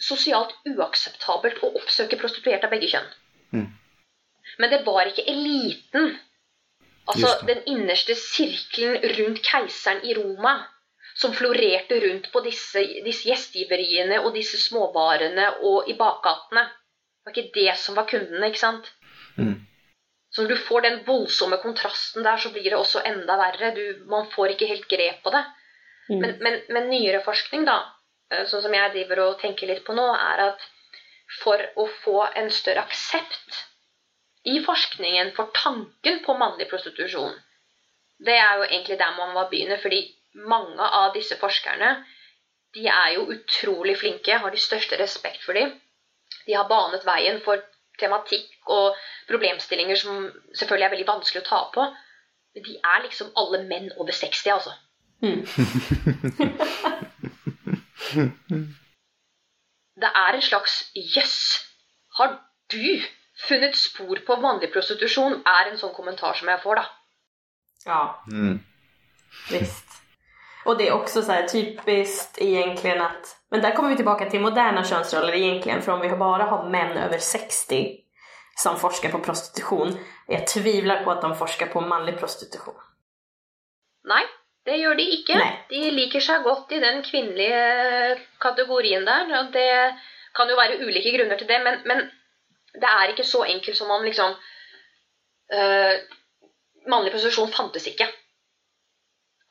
[0.00, 3.10] sosialt uakseptabelt å oppsøke prostituerte av begge kjønn.
[3.54, 3.66] Mm.
[4.58, 6.14] Men det var ikke eliten,
[7.10, 10.56] altså den innerste sirkelen rundt keiseren i Roma,
[11.14, 16.66] som florerte rundt på disse, disse gjestgiveriene og disse småbarene og i bakgatene.
[16.66, 18.90] Det var ikke det som var kundene, ikke sant?
[19.38, 19.62] Mm.
[20.34, 23.70] Så når du får den voldsomme kontrasten der, så blir det også enda verre.
[23.76, 25.44] Du, man får ikke helt grep på det.
[26.10, 26.18] Mm.
[26.18, 27.78] Men, men, men nyere forskning, da,
[28.50, 30.66] sånn som jeg driver og tenker litt på nå, er at
[31.40, 33.62] for å få en større aksept
[34.44, 37.32] i forskningen for tanken på mannlig prostitusjon,
[38.24, 39.78] det er jo egentlig der man må begynne.
[39.80, 40.02] fordi
[40.34, 41.94] mange av disse forskerne
[42.74, 45.70] de er jo utrolig flinke, har de største respekt for dem.
[46.46, 47.62] De har banet veien for
[48.00, 48.96] tematikk og
[49.28, 50.26] problemstillinger som
[50.58, 51.86] selvfølgelig er veldig vanskelig å ta på.
[52.54, 54.74] Men de er liksom alle menn over 60, altså.
[55.22, 55.46] Mm.
[60.02, 61.14] Det er en slags jøss.
[61.16, 61.36] Yes,
[62.18, 62.38] har
[62.72, 63.02] du
[63.48, 65.42] funnet spor på vanlig prostitusjon?
[65.46, 66.84] Er en sånn kommentar som jeg får, da.
[67.86, 68.00] Ja.
[68.30, 68.58] Mm.
[69.50, 70.00] Visst.
[70.64, 74.40] Og det er også så här typiskt egentligen att, men der kommer vi tilbake til
[74.40, 78.00] moderne kjønnsroller, egentlig, for om vi bare har menn over 60
[78.58, 79.98] som forsker på prostitution,
[80.28, 82.74] Jeg tviler på at de forsker på manlig prostitution.
[84.04, 84.24] Nej,
[84.64, 85.36] det gjør de ikke.
[85.36, 85.52] Nei.
[85.68, 89.28] De liker seg godt i den kvinnelige kategorien der.
[89.40, 89.70] Og det
[90.36, 92.04] kan jo være ulike grunner til det, men, men
[92.74, 94.36] det er ikke så enkelt som om liksom
[95.52, 95.96] øh,
[96.84, 98.04] Mannlig posisjon fantes ikke.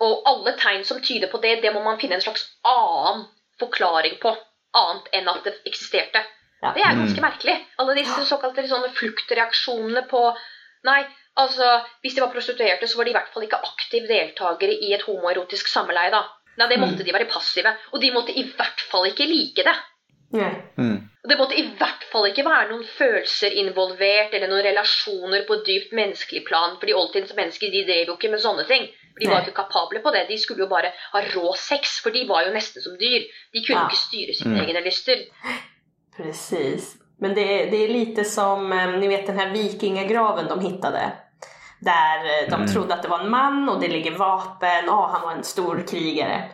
[0.06, 3.24] Og alle tegn som tyder på det, det må man finne en slags annen
[3.62, 4.36] forklaring på.
[4.74, 6.22] annet enn at det eksisterte.
[6.62, 6.72] Ja.
[6.74, 7.56] Det er ganske merkelig.
[7.82, 10.22] Alle disse såkalte sånne fluktreaksjonene på
[10.84, 11.04] Nei,
[11.38, 14.94] altså Hvis de var prostituerte, så var de i hvert fall ikke aktive deltakere i
[14.94, 16.12] et homoerotisk samleie.
[16.12, 16.22] da.
[16.58, 17.76] Nei, Det måtte de være passive.
[17.94, 19.76] Og de måtte i hvert fall ikke like det.
[20.78, 21.10] Mm.
[21.24, 25.56] Og Det måtte i hvert fall ikke være noen følelser involvert eller noen relasjoner på
[25.66, 26.78] dypt menneskelig plan.
[26.80, 28.88] fordi oldtidens mennesker de drev jo ikke med sånne ting.
[29.14, 30.28] For De var jo ikke kapable på det.
[30.30, 33.22] De skulle jo bare ha rå sex, for de var jo nesten som dyr.
[33.54, 33.86] De kunne Ja.
[33.88, 34.66] ikke styre sine Mm.
[34.68, 35.18] egne lyster.
[36.18, 36.96] Precis.
[37.20, 41.12] Men det är, det är lite som, eh, ni vet den här vikingagraven de hittade.
[41.84, 42.68] Där eh, de Mm.
[42.68, 45.84] trodde att det var en man och det ligger vapen, ja han var en stor
[45.88, 46.50] krigare.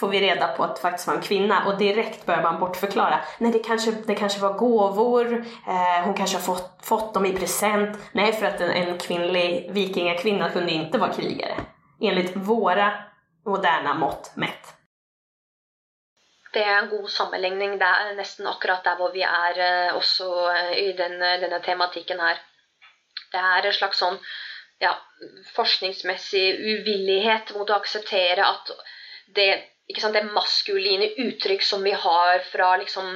[0.00, 3.20] Får vi reda på att det faktiskt var en kvinna och direkt börjar man bortförklara.
[3.38, 7.32] Nej det kanske, det kanske var gåvor, eh, hon kanske har fått, fått dem i
[7.32, 7.98] present.
[8.12, 11.54] Nej för att en, en kvinnlig vikingakvinna kunde inte vara krigare.
[12.00, 12.92] Enligt våra
[13.46, 14.74] moderna mått mätt.
[16.52, 17.78] Det er en god sammenligning.
[17.78, 22.20] Det er nesten akkurat der hvor vi er eh, også eh, i denne, denne tematikken
[22.20, 22.38] her.
[23.32, 24.18] Det er en slags sånn
[24.80, 24.94] ja,
[25.54, 28.72] forskningsmessig uvillighet mot å akseptere at
[29.36, 29.50] det,
[29.98, 33.10] sant, det maskuline uttrykk som vi har fra liksom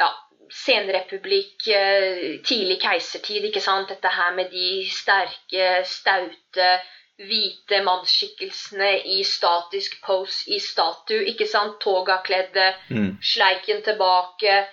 [0.00, 0.08] ja,
[0.50, 3.46] senrepublikk, eh, tidlig keisertid,
[3.92, 6.72] dette her med de sterke, staute
[7.20, 11.78] hvite mannsskikkelsene i statisk pose i statue, ikke sant?
[11.84, 13.18] Togakledde, Mm.
[13.22, 14.66] sleiken tilbake,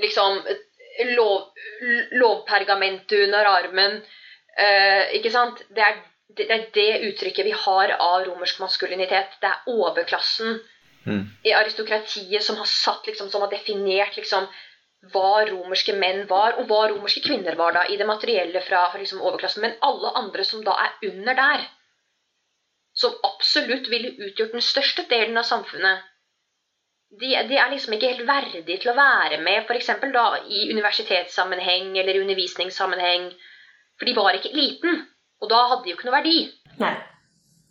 [0.00, 0.40] liksom
[1.14, 1.52] lov,
[2.10, 4.02] lovpergamentet under armen.
[4.58, 5.64] Eh, ikke sant?
[5.70, 5.98] Det er,
[6.36, 9.38] det er det uttrykket vi har av romersk maskulinitet.
[9.40, 10.60] Det er overklassen
[11.06, 11.24] Mm.
[11.44, 14.46] i aristokratiet som har satt liksom, som har definert liksom,
[15.12, 19.00] hva romerske menn var, og hva romerske kvinner var da, i det materielle fra, fra
[19.00, 19.66] liksom, overklassen.
[19.66, 21.66] Men alle andre som da er under der,
[22.96, 26.10] som absolutt ville utgjort den største delen av samfunnet,
[27.20, 29.90] de, de er liksom ikke helt verdige til å være med f.eks.
[30.14, 33.28] da i universitetssammenheng eller i undervisningssammenheng.
[33.98, 35.04] For de var ikke liten,
[35.42, 36.38] og da hadde de jo ikke noe verdi.
[36.80, 36.94] Nei,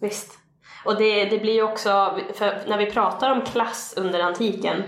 [0.04, 0.38] visst.
[0.84, 1.94] Og det, det blir jo også
[2.36, 4.84] For når vi prater om klass under antiken,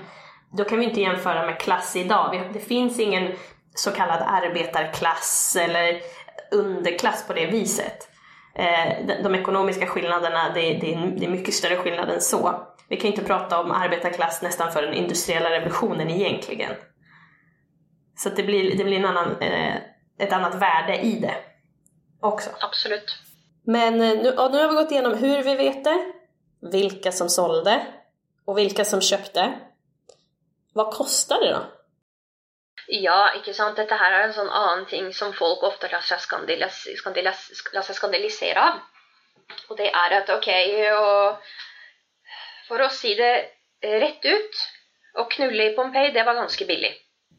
[0.56, 2.36] da kan vi ikke jämföra med klass i dag.
[2.54, 3.32] Det fins ingen
[3.76, 6.02] så arbeiderklasse eller
[6.52, 8.08] underklass på det viset.
[8.56, 12.40] Eh, de, økonomiske ekonomiska det, det, det er mye større skillnad enn så.
[12.88, 16.70] Vi kan ikke prate om arbetarklass nesten før den industrielle revolutionen egentlig.
[18.18, 19.82] Så det blir, det blir en annen eh,
[20.20, 21.36] ett annat värde i det
[22.20, 22.49] också.
[22.61, 23.18] Absolutt.
[23.63, 26.13] Men eh, nu, ja, nu har vi gått igenom hur vi vet det,
[26.72, 27.86] vilka som sålde
[28.45, 29.59] och vilka som köpte.
[30.74, 31.66] Vad kostar det då?
[32.88, 33.78] Ja, ikke sant.
[33.78, 37.86] Dette her er en sånn annen ting som folk ofte lar seg, skandalis skandalis lar
[37.88, 38.78] seg skandalisere av.
[39.72, 40.49] Og det er at ok,
[40.93, 41.49] og
[42.68, 43.34] for å si det
[43.82, 44.63] rett ut
[45.16, 46.91] Å knulle i Pompeii, det var ganske billig.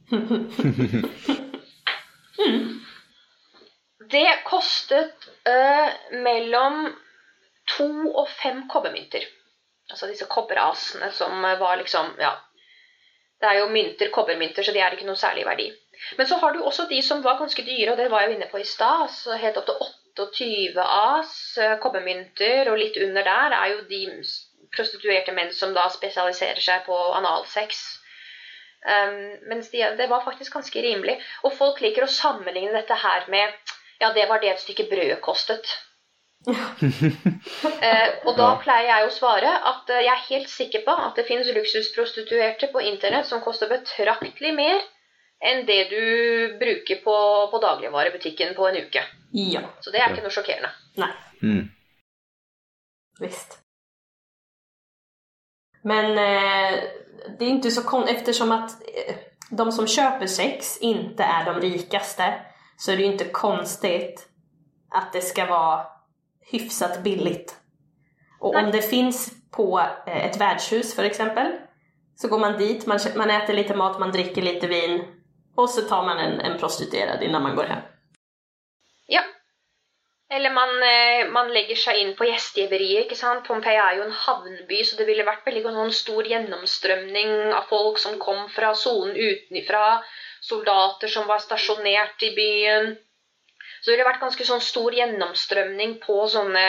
[4.10, 6.84] Det kostet eh, mellom
[7.76, 9.24] to og fem kobbermynter.
[9.90, 12.34] Altså disse kobberasene som var liksom Ja,
[13.40, 15.66] det er jo mynter, kobbermynter, så de er ikke noe særlig verdi.
[16.18, 18.36] Men så har du også de som var ganske dyre, og det var jeg jo
[18.36, 19.10] inne på i stad.
[19.12, 19.80] Så helt opp til
[20.24, 24.02] 28 as eh, kobbermynter, og litt under der er jo de
[24.76, 27.84] prostituerte menn som da spesialiserer seg på analsex.
[28.86, 31.18] Um, mens de, det var faktisk ganske rimelig.
[31.42, 35.16] Og folk liker å sammenligne dette her med Ja, det var det et stykke brød
[35.24, 35.64] kostet.
[36.46, 41.16] uh, og da pleier jeg å svare at eh, jeg er helt sikker på at
[41.18, 44.78] det finnes luksusprostituerte på internett som koster betraktelig mer
[45.42, 46.04] enn det du
[46.60, 47.16] bruker på,
[47.50, 49.02] på dagligvarebutikken på en uke.
[49.36, 50.70] Ja, Så det er ikke noe sjokkerende.
[51.02, 51.12] Nei.
[51.42, 51.64] Mm.
[53.20, 53.58] visst.
[55.86, 56.78] Men eh,
[57.38, 59.14] det är inte så konstigt eftersom att eh,
[59.50, 62.34] de som köper sex inte är de rikaste
[62.76, 64.28] så är det ju inte konstigt
[64.90, 65.86] att det ska vara
[66.50, 67.56] hyfsat billigt.
[68.40, 71.52] Och om det finns på eh, ett värdshus för exempel
[72.14, 75.04] så går man dit, man, man äter lite mat, man dricker lite vin
[75.56, 77.82] och så tar man en, en prostituerad innan man går hem.
[80.28, 83.04] Eller man, eh, man legger seg inn på gjestgiveriet.
[83.04, 83.44] ikke sant?
[83.46, 88.00] Pompeii er jo en havnby, så det ville vært veldig sånn stor gjennomstrømning av folk
[88.02, 90.02] som kom fra sonen utenfra.
[90.42, 92.96] Soldater som var stasjonert i byen.
[93.80, 96.66] Så det ville vært ganske sånn stor gjennomstrømning på sånne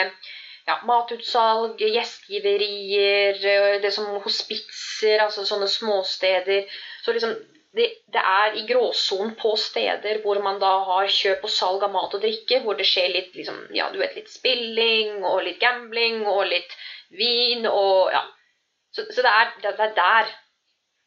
[0.68, 6.78] ja, matutsalg, gjestgiverier, eh, det som hospitser, altså sånne småsteder.
[7.02, 7.34] Så liksom
[7.78, 12.16] det, er i gråsonen på steder hvor man da har kjøp og salg av mat
[12.16, 16.24] og drikke, hvor det skjer litt, liksom, ja, du vet, litt spilling og litt gambling
[16.26, 16.74] og litt
[17.14, 18.24] vin og ja.
[18.92, 20.30] Så, så det, er, det, er der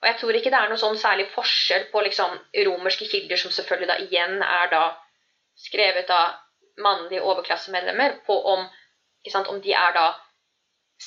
[0.02, 3.54] Og jeg tror ikke det er noe sånn særlig forskjell på liksom, romerske kilder, som
[3.54, 4.84] selvfølgelig da igjen er da
[5.58, 6.38] skrevet av
[6.82, 8.64] mannlige overklassemedlemmer, på om,
[9.30, 10.06] sant, om de er da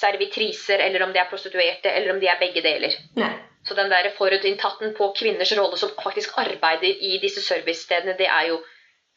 [0.00, 2.94] servitriser, eller om de er prostituerte, eller om de er begge deler.
[3.18, 3.32] Nei.
[3.64, 8.50] Så den der forutinntatten på kvinners rolle som faktisk arbeider i disse servicestedene, det er
[8.50, 8.58] jo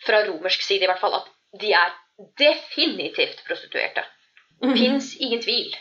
[0.05, 1.27] fra romersk side i hvert fall at
[1.59, 1.95] de er
[2.39, 4.05] definitivt prostituerte.
[4.63, 4.77] Mm.
[4.77, 5.75] Fins ingen tvil.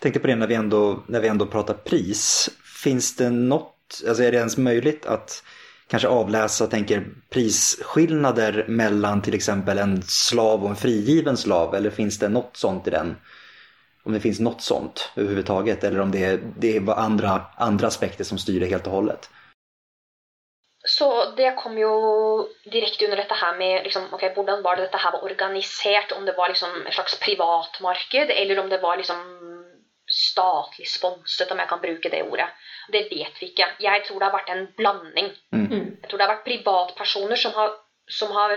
[0.00, 2.50] Tänkte på det när vi, ändå, när vi ändå pratar pris.
[2.84, 5.44] Finns det något, alltså är det ens möjligt att
[5.88, 11.74] kanske avläsa, tänker prisskillnader mellan till exempel en slav och en frigiven slav?
[11.74, 13.16] Eller finns det något sånt i den?
[14.04, 18.38] Om det finns något sånt överhuvudtaget eller om det det är andra, andra aspekter som
[18.38, 19.30] styr det helt och hållet?
[20.88, 21.92] Så det kom jo
[22.64, 26.12] direkte under dette her med liksom, okay, hvordan var det dette her var organisert.
[26.12, 29.18] Om det var liksom et slags privatmarked, eller om det var liksom
[30.18, 32.48] statlig sponset, om jeg kan bruke det ordet.
[32.92, 33.68] Det vet vi ikke.
[33.84, 35.30] Jeg tror det har vært en blanding.
[35.54, 35.86] Mm.
[36.02, 37.74] Jeg tror det har vært privatpersoner som har,
[38.10, 38.56] som har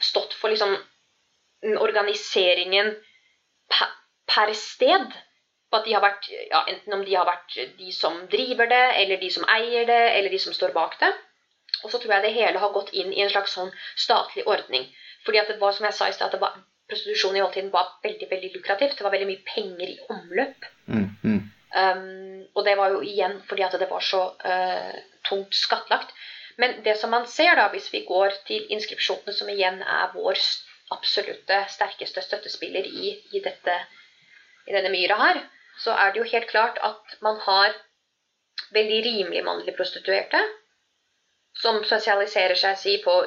[0.00, 0.76] stått for liksom
[1.82, 2.94] organiseringen
[3.72, 3.94] per,
[4.30, 5.08] per sted.
[5.70, 8.84] På at de har vært, ja, enten om de har vært de som driver det,
[9.02, 11.10] eller de som eier det, eller de som står bak det.
[11.82, 14.86] Og så tror jeg det hele har gått inn i en slags sånn statlig ordning.
[15.26, 16.54] Fordi at det var, som jeg sa i sted, at det var,
[16.88, 18.96] prostitusjon i oldtiden var veldig veldig lukrativt.
[18.98, 20.68] Det var veldig mye penger i omløp.
[20.86, 21.42] Mm, mm.
[21.76, 24.94] Um, og det var jo igjen fordi at det var så uh,
[25.28, 26.14] tungt skattlagt.
[26.56, 30.40] Men det som man ser, da, hvis vi går til inskripsjonene, som igjen er vår
[30.94, 33.74] absolutte sterkeste støttespiller i, i, dette,
[34.66, 35.42] i denne myra her,
[35.82, 37.74] så er det jo helt klart at man har
[38.72, 40.40] veldig rimelig mannlige prostituerte,
[41.60, 43.18] som spesialiserer seg si, på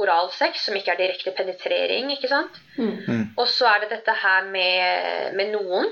[0.00, 2.56] oralsex, som ikke er direkte penetrering, ikke sant?
[2.78, 3.34] Mm.
[3.36, 5.90] Og så er det dette her med, med noen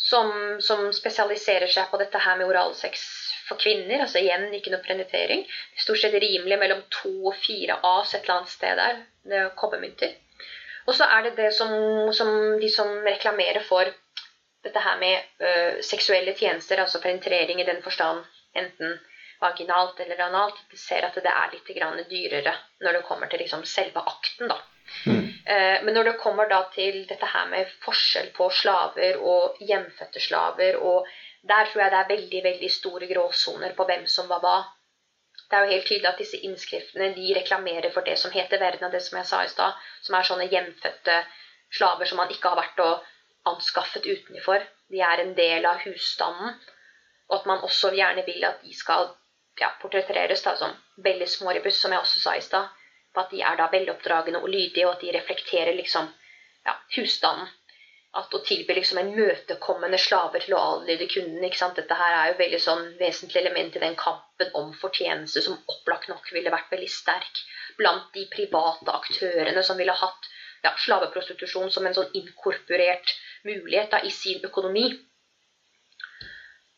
[0.00, 0.30] som,
[0.62, 3.02] som spesialiserer seg på dette her med oralsex
[3.48, 4.04] for kvinner.
[4.04, 5.44] Altså igjen ikke noe penetrering.
[5.78, 9.02] Stort sett rimelig mellom to og fire as et eller annet sted der.
[9.26, 10.14] Det er kobbermynter.
[10.88, 11.70] Og så er det det som,
[12.16, 12.30] som
[12.60, 13.90] de som reklamerer for
[14.64, 15.52] dette her med ø,
[15.84, 18.24] seksuelle tjenester, altså penetrering i den forstand
[18.56, 18.96] enten
[19.40, 23.64] vaginalt eller analt, ser at det er litt grann dyrere når det kommer til liksom
[23.64, 24.48] selve akten.
[24.48, 24.58] da.
[25.06, 30.76] Eh, Men når det kommer til dette her med forskjell på slaver og hjemfødte slaver,
[30.76, 31.06] og
[31.42, 34.58] der tror jeg det er veldig veldig store gråsoner på hvem som var hva.
[35.50, 38.84] Det er jo helt tydelig at disse innskriftene de reklamerer for det som heter verden,
[38.84, 41.24] av det som jeg sa i stad, som er sånne hjemfødte
[41.72, 43.08] slaver som man ikke har vært og
[43.50, 44.62] anskaffet utenfor.
[44.90, 46.54] De er en del av husstanden,
[47.30, 49.10] og at man også gjerne vil at de skal
[49.60, 52.68] ja, portretteres da, som veldig småribus, som jeg også sa i stad
[53.14, 56.10] på at de er da veloppdragne og lydige, og at de reflekterer liksom
[56.66, 57.48] ja, husstanden.
[58.18, 61.44] At å tilby liksom en møtekommende slaver til å adlyde kunden.
[61.46, 61.76] ikke sant?
[61.78, 66.08] Dette her er jo veldig sånn vesentlig element i den kampen om fortjeneste som opplagt
[66.10, 67.42] nok ville vært veldig sterk
[67.78, 70.30] blant de private aktørene som ville hatt
[70.64, 73.14] ja, slaveprostitusjon som en sånn inkorporert
[73.46, 74.88] mulighet da, i sin økonomi.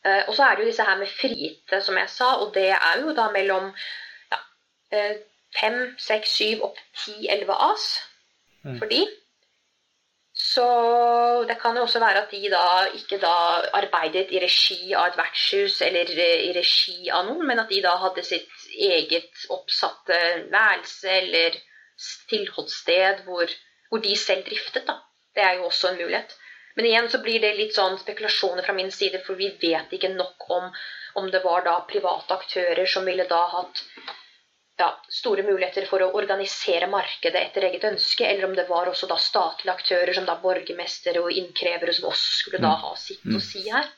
[0.04, 2.68] Eh, og så er det jo disse her med frigitte, som jeg sa, og det
[2.74, 3.70] er jo da mellom
[4.32, 4.38] ja,
[4.92, 5.16] eh,
[5.60, 7.90] fem, seks, syv, opp ti, elleve as
[8.78, 9.02] for de.
[10.34, 10.64] Så
[11.48, 13.34] det kan jo også være at de da ikke da
[13.78, 17.82] arbeidet i regi av et vertshus eller eh, i regi av noen, men at de
[17.84, 20.18] da hadde sitt eget oppsatte
[20.50, 21.58] værelse eller
[22.30, 23.50] tilholdssted hvor,
[23.88, 24.86] hvor de selv driftet.
[24.88, 24.98] da.
[25.34, 26.34] Det er jo også en mulighet.
[26.74, 30.14] Men igjen så blir det litt sånn spekulasjoner fra min side, for vi vet ikke
[30.16, 30.70] nok om
[31.14, 33.82] om det var da private aktører som ville da hatt
[34.78, 39.08] ja, store muligheter for å organisere markedet etter eget ønske, eller om det var også
[39.10, 43.42] da statlige aktører som da borgermestere og innkrevere som også skulle da ha sitt å
[43.42, 43.90] si her.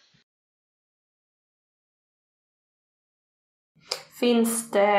[4.18, 4.90] Finns det,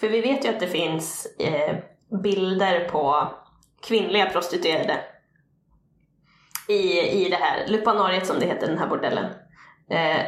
[0.00, 1.76] för vi vet jo at det finnes eh,
[2.22, 3.04] bilder på
[3.82, 4.98] kvinnelige prostituerade
[6.72, 9.34] i, i det här lupanariet som det heter, den här bordellen.
[9.90, 10.26] Eh,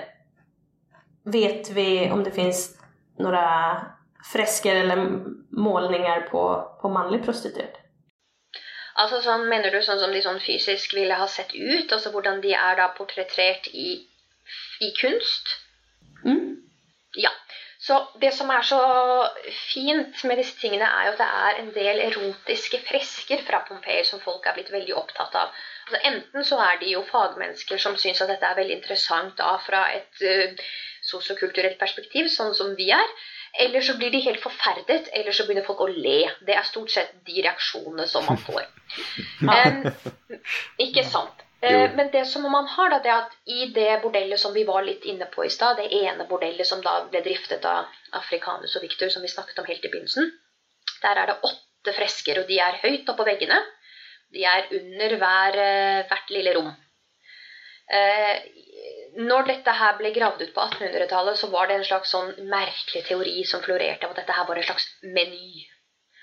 [1.24, 2.78] vet vi om det finns
[3.18, 3.76] några
[4.32, 4.97] fresker eller
[5.51, 7.80] målningar på, på manlig prostituerad?
[8.95, 11.92] Altså sånn, Mener du sånn som de sånn fysisk ville ha sett ut?
[11.92, 14.05] Altså hvordan de er da portrettert i,
[14.80, 15.57] i kunst?
[16.24, 16.62] Mm.
[17.18, 17.32] Ja.
[17.84, 18.80] Så det som er så
[19.74, 24.07] fint med disse tingene, er jo at det er en del erotiske fresker fra Pompeii
[24.09, 25.51] som folk er blitt veldig opptatt av.
[25.85, 29.55] Altså, enten så er de jo fagmennesker som syns at dette er veldig interessant da
[29.61, 30.66] fra et uh,
[31.05, 33.14] sosiokulturelt perspektiv, sånn som vi er.
[33.61, 36.24] Eller så blir de helt forferdet, eller så begynner folk å le.
[36.47, 38.66] Det er stort sett de reaksjonene som man får.
[39.45, 39.82] Um,
[40.80, 41.41] ikke sant.
[41.64, 44.62] Uh, men det som man har, da, det er at i det bordellet som vi
[44.68, 48.76] var litt inne på i stad, det ene bordellet som da ble driftet av Afrikanus
[48.78, 50.30] og Victor, som vi snakket om helt i begynnelsen,
[51.03, 53.59] der er det åtte fresker, og de er høyt oppå veggene.
[54.35, 56.72] De er under hver, eh, hvert lille rom.
[57.95, 58.37] Eh,
[59.20, 63.05] når dette her ble gravd ut på 1800-tallet, så var det en slags sånn merkelig
[63.07, 65.66] teori som florerte om at dette her var en slags meny.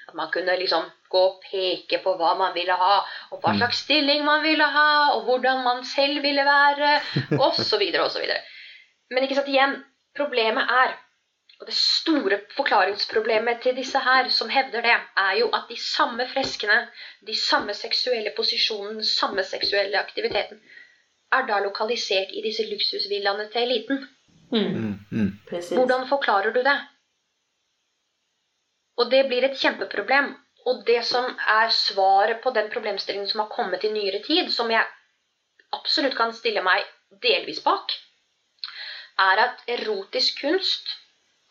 [0.10, 2.98] At man kunne liksom gå og peke på hva man ville ha,
[3.32, 6.98] og hva slags stilling man ville ha, og hvordan man selv ville være,
[7.40, 8.28] osv., osv.
[9.12, 9.78] Men ikke sant, igjen,
[10.18, 10.98] problemet er
[11.62, 16.26] og det store forklaringsproblemet til disse her som hevder det, er jo at de samme
[16.34, 16.78] freskene,
[17.28, 20.58] de samme seksuelle posisjonene, den samme seksuelle aktiviteten,
[21.32, 24.02] er da lokalisert i disse luksusvillaene til eliten.
[24.52, 24.72] Mm.
[24.78, 25.30] Mm, mm.
[25.78, 26.80] Hvordan forklarer du det?
[28.98, 30.34] Og det blir et kjempeproblem.
[30.66, 34.70] Og det som er svaret på den problemstillingen som har kommet i nyere tid, som
[34.72, 34.86] jeg
[35.74, 36.84] absolutt kan stille meg
[37.24, 37.94] delvis bak,
[39.30, 40.98] er at erotisk kunst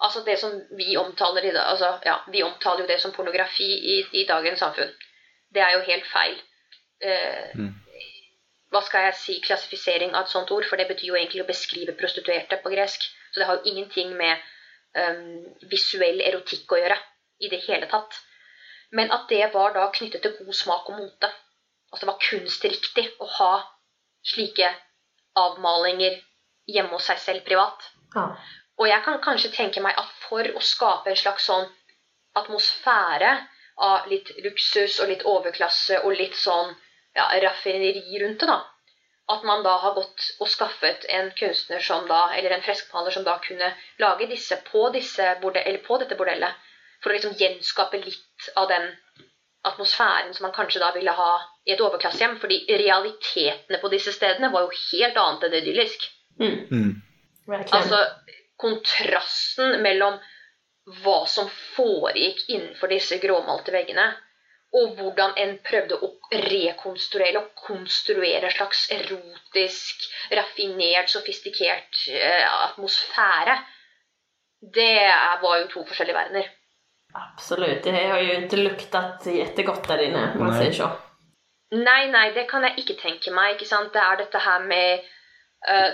[0.01, 3.68] Altså det som vi omtaler i dag altså, ja, Vi omtaler jo det som pornografi
[3.94, 4.92] i, i dagens samfunn.
[5.55, 6.40] Det er jo helt feil.
[7.03, 7.74] Eh, Mm.
[8.70, 10.66] Hva skal jeg si klassifisering av et sånt ord?
[10.68, 13.03] For det betyr jo egentlig å beskrive prostituerte på gresk.
[13.32, 14.38] Så det har jo ingenting med
[14.94, 15.40] um,
[15.72, 16.98] visuell erotikk å gjøre
[17.42, 18.14] i det hele tatt.
[18.94, 21.32] Men at det var da knyttet til god smak og mote.
[21.90, 23.53] Altså det var kunstriktig å ha
[24.34, 24.70] slike
[25.38, 26.20] avmalinger
[26.70, 27.90] hjemme hos seg selv privat.
[28.14, 28.28] Ja.
[28.80, 31.66] Og jeg kan kanskje tenke meg at for å skape en slags sånn
[32.40, 33.32] atmosfære
[33.84, 36.72] av litt luksus og litt overklasse og litt sånn
[37.16, 38.60] ja, raffineri rundt det, da.
[39.30, 43.26] At man da har gått og skaffet en kunstner som da, eller en freskmaler som
[43.26, 43.68] da kunne
[44.02, 46.56] lage disse på, disse borde, eller på dette bordellet.
[47.00, 48.90] For å liksom gjenskape litt av den
[49.68, 51.30] atmosfæren som man kanskje da ville ha
[51.68, 52.38] i et overklassehjem.
[52.42, 56.10] Fordi realitetene på disse stedene var jo helt annet enn idyllisk.
[56.40, 56.58] Mm.
[56.72, 56.92] Mm.
[57.70, 58.02] Altså
[58.61, 60.18] kontrasten mellom
[61.02, 64.06] hva som foregikk innenfor disse gråmalte veggene,
[64.78, 66.12] og hvordan en prøvde å
[66.44, 73.58] rekonstruere og konstruere en slags erotisk, raffinert, sofistikert eh, atmosfære.
[74.61, 74.94] Det
[75.42, 76.50] var jo to forskjellige verdener.
[77.18, 77.86] Absolutt.
[77.86, 79.26] Jeg har ju inte luktat
[79.66, 80.90] godt der inne, man sier säger så.
[81.70, 83.54] Nei, nei, det kan jeg ikke tenke meg.
[83.54, 83.92] ikke sant?
[83.94, 85.06] Det er dette her med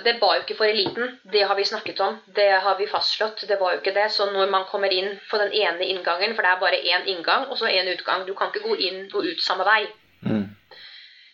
[0.05, 1.17] Det var jo ikke for eliten.
[1.33, 2.21] Det har vi snakket om.
[2.37, 3.43] Det har vi fastslått.
[3.49, 4.05] Det var jo ikke det.
[4.15, 7.49] Så når man kommer inn på den ene inngangen, for det er bare én inngang
[7.51, 9.89] og så én utgang Du kan ikke gå inn og ut samme vei.
[10.23, 10.47] Mm.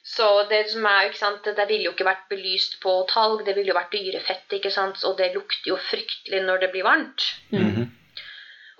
[0.02, 3.44] Så det som er, jo, ikke sant, det ville jo ikke vært belyst på talg,
[3.46, 6.88] det ville jo vært dyrefett, ikke sant, og det lukter jo fryktelig når det blir
[6.88, 7.28] varmt.
[7.54, 7.90] Mhm.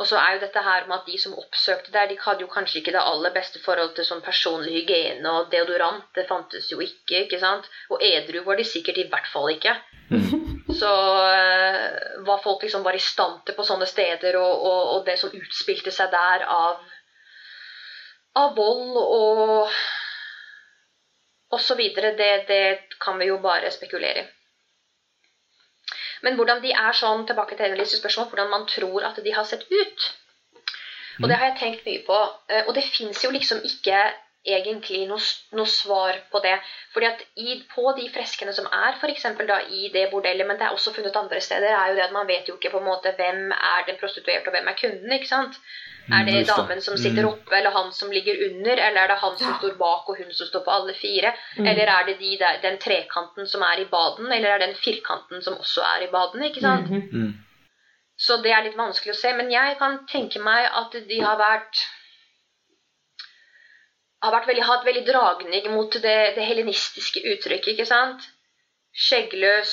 [0.03, 2.50] Og så er jo dette her med at de som oppsøkte der, de hadde jo
[2.50, 6.09] kanskje ikke det aller beste forhold til sånn personlig hygiene og deodorant.
[6.16, 7.68] Det fantes jo ikke, ikke sant?
[7.94, 9.76] Og edru var de sikkert i hvert fall ikke.
[10.82, 10.90] Så
[11.28, 11.86] eh,
[12.26, 15.34] hva folk liksom var i stand til på sånne steder, og, og, og det som
[15.38, 16.82] utspilte seg der av,
[18.42, 19.74] av vold og
[21.53, 22.62] og så videre, det, det
[22.96, 24.30] kan vi jo bare spekulere i.
[26.22, 29.46] Men hvordan de er sånn, tilbake til Annelies spørsmål, hvordan man tror at de har
[29.48, 30.10] sett ut.
[31.22, 32.18] Og det har jeg tenkt mye på.
[32.48, 33.98] eh, Og det fins jo liksom ikke
[34.47, 35.22] egentlig noe,
[35.55, 36.57] noe svar på det.
[36.93, 40.59] Fordi at i, på de freskene som er for eksempel da i det bordellet, men
[40.59, 42.82] det er også funnet andre steder, er jo det at man vet jo ikke på
[42.82, 45.12] en måte hvem er den prostituerte og hvem er kunden.
[45.12, 45.59] ikke sant?
[46.11, 47.28] Er det damen som sitter Mm.
[47.28, 50.32] oppe, eller han som ligger under, eller er det han som står bak og hun
[50.34, 51.30] som står på alle fire?
[51.59, 51.66] Mm.
[51.66, 54.76] Eller er det de der, den trekanten som er i baden, eller er det den
[54.82, 56.43] firkanten som også er i baden?
[56.43, 56.90] ikke sant?
[56.90, 57.09] Mhm.
[57.12, 57.32] Mm.
[58.18, 59.32] Så det er litt vanskelig å se.
[59.32, 61.86] Men jeg kan tenke meg at de har vært
[64.22, 68.28] har vært veldig, hatt veldig dragning mot det, det helenistiske uttrykket, ikke sant?
[68.94, 69.72] Skjeggløs,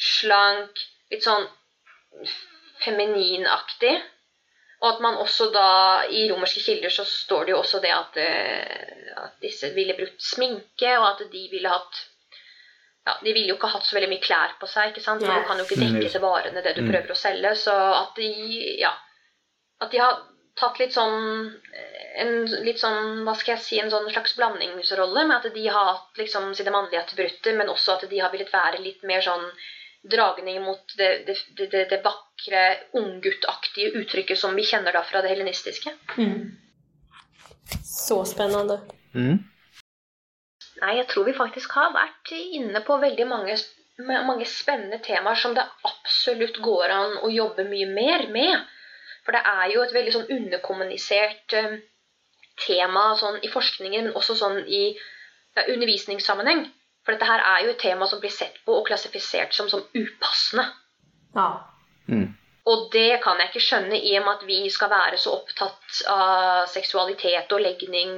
[0.00, 0.80] slank,
[1.12, 1.46] litt sånn
[2.84, 3.94] femininaktig.
[4.82, 5.68] Og at man også da,
[6.12, 10.20] i romerske kilder så står det jo også det at, eh, at disse ville brukt
[10.20, 12.02] sminke, og at de ville hatt
[13.06, 15.22] ja, De ville jo ikke hatt så veldig mye klær på seg, ikke sant?
[15.22, 16.88] for du kan jo ikke dekke seg til varene det du Mm.
[16.90, 17.52] prøver å selge.
[17.54, 18.30] Så at de
[18.80, 18.90] ja,
[19.80, 20.16] at de har
[20.58, 21.54] tatt litt sånn
[22.16, 25.90] en litt sånn, hva skal jeg si, en sånn slags blandingsrolle med at de har
[25.92, 29.44] hatt liksom sine mannlige attributter, men også at de har villet være litt mer sånn
[30.06, 32.62] dragning mot det, det, det, det, det vakre,
[32.98, 35.92] ungguttaktige uttrykket som vi kjenner da fra det helenistiske.
[36.16, 36.54] Mm.
[37.82, 38.80] Så spennende.
[39.14, 39.40] Mm.
[40.82, 43.56] Nei, jeg tror vi faktisk har vært inne på veldig mange,
[43.98, 48.72] mange spennende temaer som det absolutt går an å jobbe mye mer med.
[49.26, 51.78] For det er jo et veldig sånn underkommunisert eh,
[52.60, 56.66] tema sånn i forskningen, men også sånn i ja, undervisningssammenheng.
[57.06, 59.84] For dette her er jo et tema som blir sett på og klassifisert som, som
[59.94, 60.66] upassende.
[61.36, 61.50] Ja.
[62.10, 62.32] Mm.
[62.66, 66.00] Og det kan jeg ikke skjønne i og med at vi skal være så opptatt
[66.10, 68.16] av seksualitet og legning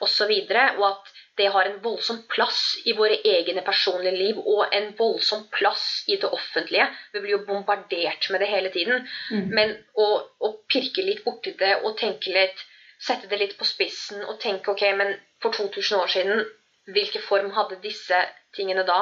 [0.00, 0.32] osv.
[0.32, 4.74] Og, så og at det har en voldsom plass i våre egne personlige liv og
[4.76, 6.88] en voldsom plass i det offentlige.
[7.12, 9.06] Vi blir jo bombardert med det hele tiden.
[9.32, 9.46] Mm.
[9.56, 10.08] Men å,
[10.40, 12.64] å pirke litt borti det og tenke litt
[13.02, 16.44] Sette det litt på spissen og tenke ok, men for 2000 år siden,
[16.92, 18.20] hvilken form hadde disse
[18.54, 19.00] tingene da?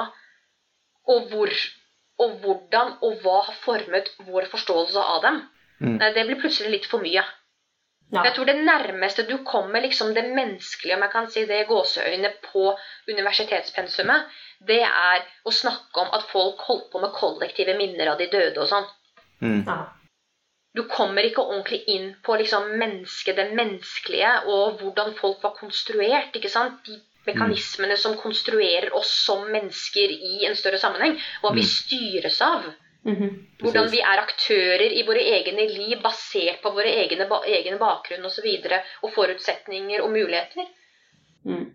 [1.11, 1.53] Og hvor
[2.20, 5.38] og hvordan og hva har formet vår forståelse av dem.
[5.80, 5.98] Mm.
[6.01, 7.22] Det blir plutselig litt for mye.
[8.11, 8.24] Ja.
[8.26, 11.68] Jeg tror det nærmeste du kommer liksom det menneskelige, om jeg kan si det i
[11.68, 12.72] gåseøyne, på
[13.09, 14.26] universitetspensumet,
[14.66, 18.59] det er å snakke om at folk holdt på med kollektive minner av de døde
[18.61, 18.90] og sånn.
[19.40, 19.62] Mm.
[19.62, 19.78] ja.
[20.75, 26.37] Du kommer ikke ordentlig inn på liksom mennesket, det menneskelige, og hvordan folk var konstruert.
[26.37, 26.85] ikke sant?
[26.87, 31.18] De mekanismene som konstruerer oss som mennesker i en større sammenheng.
[31.43, 31.66] Hva vi Mm.
[31.66, 32.62] styres av.
[33.05, 33.47] Mhm.
[33.62, 38.25] Hvordan vi er aktører i våre egne liv basert på våre egne, ba egne bakgrunn
[38.25, 38.27] osv.
[38.27, 40.66] Og, så videre, og forutsetninger og muligheter.
[41.47, 41.75] Mm.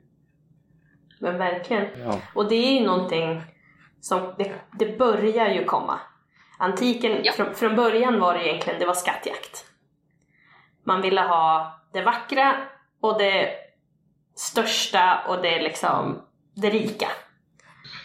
[1.19, 1.87] Men verkligen.
[1.99, 2.21] Ja.
[2.35, 3.41] Och det är ju någonting
[4.01, 5.99] som, det, det börjar ju komma.
[6.57, 7.33] Antiken, Ja.
[7.33, 9.65] från, från början var det egentligen, det var skattjakt.
[10.85, 12.55] Man ville ha det vackra
[13.01, 13.49] och det
[14.35, 16.21] största och det liksom,
[16.55, 17.07] det rika.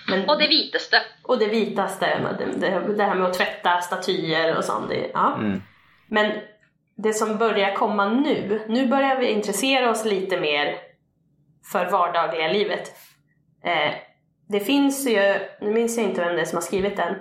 [0.08, 0.96] Men, Og det vitaste.
[1.22, 4.88] och det vitaste, det, det, det här med att tvätta statyer och sånt.
[4.88, 5.34] Det, ja.
[5.34, 5.62] Mm.
[6.08, 6.32] Men
[6.96, 10.76] det som börjar komma nu, nu börjar vi intressera oss lite mer
[11.72, 12.92] för vardagliga livet.
[13.64, 13.90] Eh,
[14.48, 17.14] det finns ju, nu minns jag inte vem det är som har skrivit den,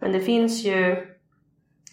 [0.00, 1.06] men det finns ju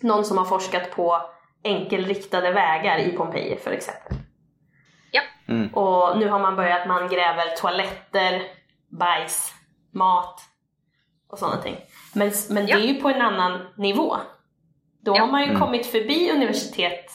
[0.01, 1.21] någon som har forskat på
[1.63, 4.17] enkelriktade vägar i Pompeji för exempel.
[5.47, 5.73] Mm.
[5.73, 8.41] Och nu har man börjat, man gräver toaletter,
[8.89, 9.53] bajs,
[9.91, 10.41] mat
[11.27, 11.77] och sådana ting.
[12.15, 12.77] Men, men Ja.
[12.77, 14.15] det är ju på en annan nivå.
[15.01, 15.19] Då Ja.
[15.21, 15.61] har man ju Mm.
[15.61, 17.05] kommit förbi universitet,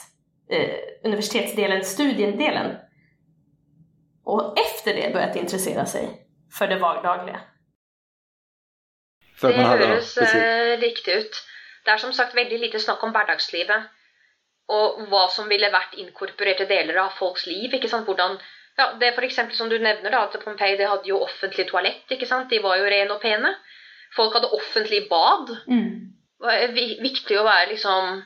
[0.49, 0.69] eh,
[1.03, 2.75] universitetsdelen, studiedelen.
[4.23, 6.09] Och efter det börjat intressera sig
[6.53, 7.39] för det vardagliga.
[9.41, 11.39] Det høres eh, riktig ut.
[11.85, 13.87] Det er som sagt veldig lite snakk om hverdagslivet.
[14.69, 17.73] Og hva som ville vært inkorporerte deler av folks liv.
[17.73, 18.05] ikke sant?
[18.05, 18.37] Hvordan,
[18.77, 22.05] ja, det for eksempel som du nevner da, at Pompeii det hadde jo offentlig toalett.
[22.11, 22.49] ikke sant?
[22.51, 23.55] De var jo rene og pene.
[24.15, 25.55] Folk hadde offentlig bad.
[26.39, 28.19] Det var viktig å være liksom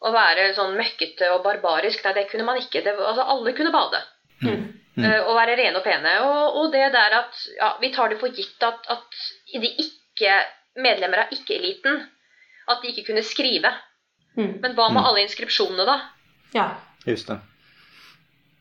[0.00, 2.06] Å være sånn møkkete og barbarisk.
[2.06, 2.80] Nei, det kunne man ikke.
[2.80, 3.98] Det, altså, alle kunne bade.
[4.40, 4.62] Mm.
[4.96, 5.04] Mm.
[5.04, 6.14] Uh, og være rene og pene.
[6.24, 9.18] Og, og det der at ja, vi tar det for gitt at, at
[9.52, 9.99] de ikke
[10.76, 12.00] medlemmer av ikke-eliten
[12.70, 13.72] at de ikke kunne skrive.
[14.36, 14.60] Mm.
[14.62, 15.06] Men hva med Mm.
[15.08, 15.98] alle inskripsjonene, da?
[16.54, 16.68] Ja,
[17.06, 17.38] Just det.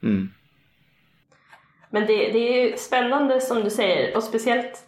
[0.01, 0.33] Mm.
[1.91, 4.79] men det, det er jo spennende, som du sier, og spesielt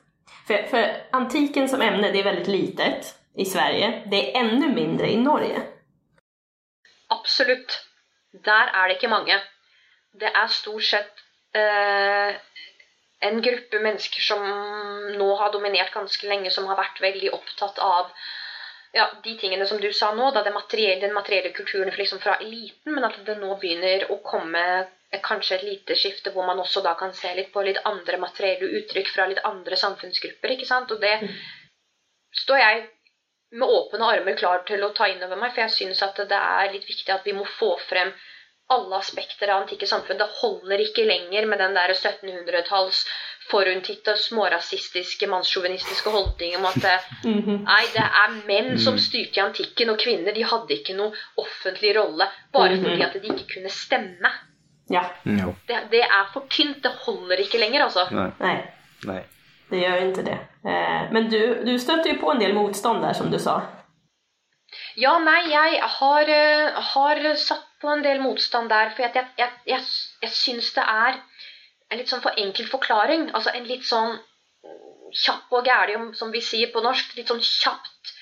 [0.47, 4.03] for, for antiken som emne det er veldig litet i Sverige.
[4.11, 5.65] Det er enda mindre i Norge.
[7.11, 7.79] Absolutt.
[8.45, 9.35] Der er det ikke mange.
[10.19, 11.21] Det er stort sett
[11.55, 12.35] eh,
[13.21, 14.45] en gruppe mennesker som
[15.17, 18.09] nå har dominert ganske lenge, som har vært veldig opptatt av
[18.93, 22.35] ja, de tingene som du sa nå, da det materielle, den materielle kulturen liksom fra
[22.43, 24.63] eliten, men at det nå begynner å komme
[25.23, 28.69] kanskje et lite skifte hvor man også da kan se litt på litt andre materielle
[28.79, 30.55] uttrykk fra litt andre samfunnsgrupper.
[30.55, 30.91] ikke sant?
[30.91, 31.35] Og det Mm.
[32.43, 32.87] står jeg
[33.51, 36.31] med åpne armer klar til å ta inn over meg, for jeg syns at det
[36.39, 38.13] er litt viktig at vi må få frem
[38.71, 40.17] alle aspekter av antikke samfunn.
[40.21, 43.03] Det holder ikke lenger med den der 1700-talls
[43.51, 46.93] forutinntatte, smårasistiske, mannssjåvinistiske holdning om at det,
[47.33, 47.63] Mhm.
[47.67, 48.99] nei, det er menn som Mm.
[49.07, 52.83] styrte i antikken, og kvinner de hadde ikke noen offentlig rolle bare Mhm.
[52.85, 54.31] fordi at de ikke kunne stemme.
[54.91, 55.03] Ja.
[55.67, 56.81] Det, det er for tynt.
[56.83, 58.07] Det holder ikke lenger, altså.
[58.11, 58.31] Nei.
[58.39, 58.57] nej,
[59.05, 59.23] Nej.
[59.71, 60.39] det gjør ikke det.
[60.67, 63.61] Eh, men du, du støtte jo på en del motstand der, som du sa.
[64.97, 68.93] Ja, nei, jeg har, eh, har satt på en del motstand der.
[68.95, 69.87] For jeg, jeg, jeg, jeg,
[70.21, 71.19] jeg syns det er
[71.91, 73.29] en litt sånn for enkel forklaring.
[73.35, 74.17] Altså en litt sånn
[75.11, 77.15] kjapp og gæli, som vi sier på norsk.
[77.17, 78.13] Litt sånn kjapt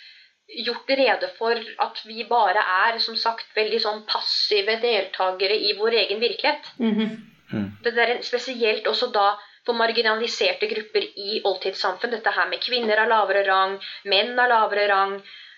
[0.66, 6.00] gjort rede for at vi bare er, som sagt, veldig sånn passive deltakere i vår
[6.06, 6.72] egen virkelighet.
[6.78, 7.12] Mhm.
[7.50, 7.70] Mm.
[7.84, 9.36] Det der er spesielt også da
[9.66, 12.12] for marginaliserte grupper i oldtidssamfunn.
[12.12, 15.16] Dette her med kvinner av lavere rang, menn av lavere rang.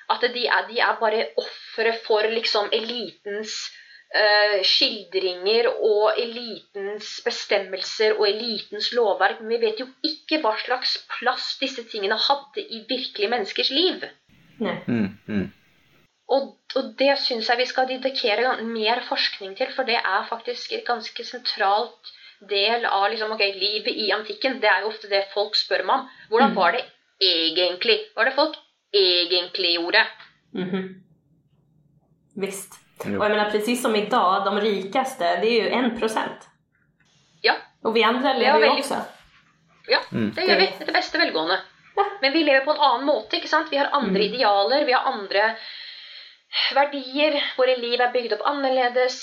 [0.10, 3.70] At de er, de er bare ofre for liksom elitens
[4.68, 9.40] skildringer og elitens bestemmelser og elitens lovverk.
[9.40, 14.04] Men vi vet jo ikke hva slags plass disse tingene hadde i virkelige menneskers liv.
[14.60, 15.08] Mm.
[15.28, 15.46] Mm.
[16.32, 20.76] Og, og det syns jeg vi skal dedikere mer forskning til, for det er faktisk
[20.76, 22.12] et ganske sentralt
[22.50, 24.60] del av liksom, okay, livet i antikken.
[24.62, 26.12] Det er jo ofte det folk spør meg om.
[26.32, 26.86] Hvordan var det
[27.22, 28.00] egentlig?
[28.14, 28.62] Hva var det folk
[28.96, 30.06] egentlig gjorde?
[30.58, 30.88] Mhm.
[32.42, 32.81] Visst.
[33.06, 33.20] Jo.
[33.20, 36.50] Och jag menar precis som idag, de rikaste, det är ju en procent.
[37.42, 38.86] Ja, Och vi andra lever ju väldigt.
[38.86, 39.02] också.
[39.88, 41.60] ja det gjør vi etter beste velgående.
[41.96, 42.06] Ja.
[42.22, 43.36] Men vi lever på en annen måte.
[43.36, 43.68] ikke sant?
[43.72, 45.56] Vi har andre idealer, vi har andre
[46.76, 47.44] verdier.
[47.58, 49.18] Våre liv er bygd opp annerledes.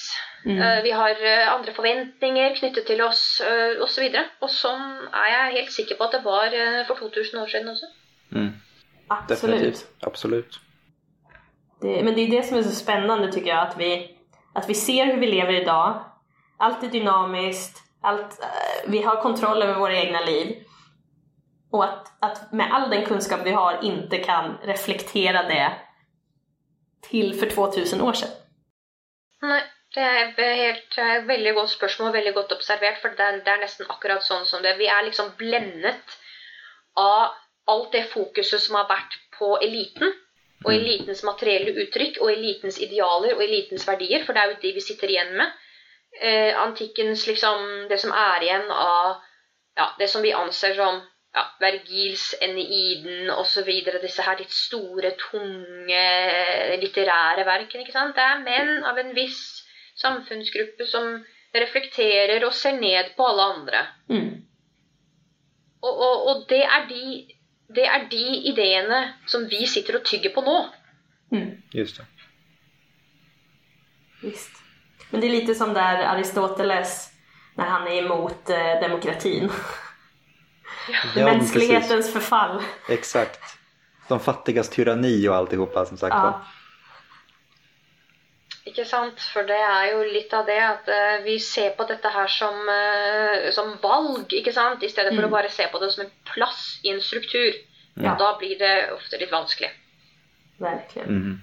[0.44, 0.62] Mm.
[0.62, 4.04] eh, Vi har eh, andre forventninger knyttet til oss uh, osv.
[4.04, 7.40] Og, så og sånn er jeg helt sikker på at det var eh, for 2000
[7.42, 7.90] år siden også.
[8.30, 8.52] Mm,
[9.08, 9.30] Absolut.
[9.30, 9.86] definitivt.
[10.02, 10.60] Absolut.
[11.80, 14.18] Det, men det är det som är så spännande tycker jag, att vi,
[14.54, 16.04] att vi ser hur vi lever idag.
[16.58, 20.64] Allt är dynamiskt, allt, eh, vi har kontroll över våra egna liv.
[21.72, 25.72] Och att, att med all den kunskap vi har inte kan reflektera det
[27.02, 28.30] till för 2000 år sedan.
[29.42, 29.60] Nei,
[29.94, 32.98] det er helt eh, veldig godt spørsmål, veldig godt observert.
[33.02, 34.74] For det er, det er nesten akkurat sånn som det.
[34.80, 36.16] Vi er liksom blendet
[36.98, 37.36] av
[37.68, 40.12] alt det fokuset som har vært på eliten.
[40.66, 44.24] Og elitens materielle uttrykk og elitens idealer og elitens verdier.
[44.26, 45.54] For det er jo de vi sitter igjen med.
[46.18, 49.20] Eh, antikkens liksom Det som er igjen av
[49.78, 50.96] ja, det som vi anser som
[51.34, 53.68] ja, Vergils Eneiden osv.
[54.02, 56.02] Disse her litt store, tunge
[56.82, 57.84] litterære verkene.
[57.84, 58.16] ikke sant?
[58.16, 59.42] Det er menn av en viss
[59.98, 61.18] samfunnsgruppe som
[61.54, 63.86] reflekterer og ser ned på alle andre.
[64.10, 64.30] Mm.
[65.82, 67.04] Og, og, og det, er de,
[67.68, 70.56] det er de ideene som vi sitter og tygger på nå.
[71.34, 71.50] Mm.
[71.74, 72.06] Just det.
[74.22, 74.50] Visst.
[75.10, 76.96] Men det er lite som der Aristoteles
[77.58, 79.50] når han er imot eh, demokratien.
[80.88, 82.60] Ja, Menneskelighetens forfall.
[82.60, 82.94] förfall.
[82.94, 83.40] Exakt.
[84.08, 86.30] De fattigas tyranni og alltihopa som sagt Ja.
[88.68, 89.20] Ikke sant?
[89.32, 92.56] For det er jo litt av det at uh, vi ser på dette her som,
[92.68, 94.84] uh, som valg, ikke sant?
[94.84, 97.56] I stedet for å bare se på det som en plass i en struktur.
[97.98, 98.14] Ja.
[98.20, 99.70] Da blir det ofte litt vanskelig.
[100.58, 101.08] Verkligen.
[101.08, 101.36] Mm.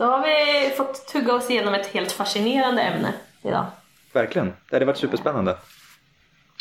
[0.00, 3.74] Da har vi fått tugga oss gjennom et helt fascinerende emne i dag.
[4.14, 4.54] Verkligen.
[4.68, 5.58] Det hadde vært superspennende.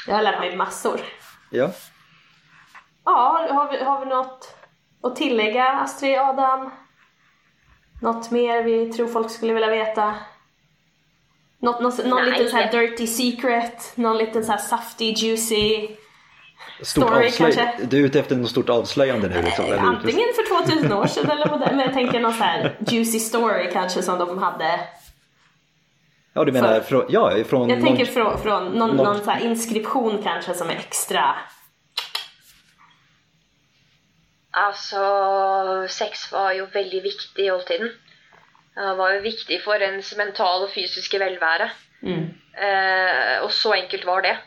[0.05, 0.99] Jeg har lært meg massor.
[1.55, 1.69] Ja.
[3.07, 4.25] Ja, har vi, har vi noe
[5.07, 6.67] å tillegge, Astrid, Adam?
[8.01, 10.15] Något mer vi tror folk skulle vilja veta?
[11.59, 12.31] Något, litt någon Nej.
[12.31, 13.91] liten så här dirty secret?
[13.95, 15.87] Någon liten så här saftig, juicy?
[16.81, 17.53] Stort Story avslöj...
[17.55, 17.85] kanske?
[17.85, 19.65] Du är ute efter något stort avslöjande nu liksom?
[19.65, 19.77] eller?
[19.77, 23.69] Antingen för 2000 år sedan eller vad Men jag tänker någon så här juicy story
[23.73, 24.79] kanske som de hade.
[26.33, 27.05] Ja, du menar för- från...
[27.09, 27.69] Ja, från...
[27.69, 31.35] Jag någon- tänker från, från någon, någon- någon inskription kanske som är extra.
[34.57, 35.01] Altså,
[35.93, 37.91] sex var jo veldig viktig i oldtiden.
[38.75, 41.69] Det var jo viktig for ens mentale og fysiske velvære.
[42.01, 42.33] Mm.
[42.57, 44.37] Eh, og så enkelt var det.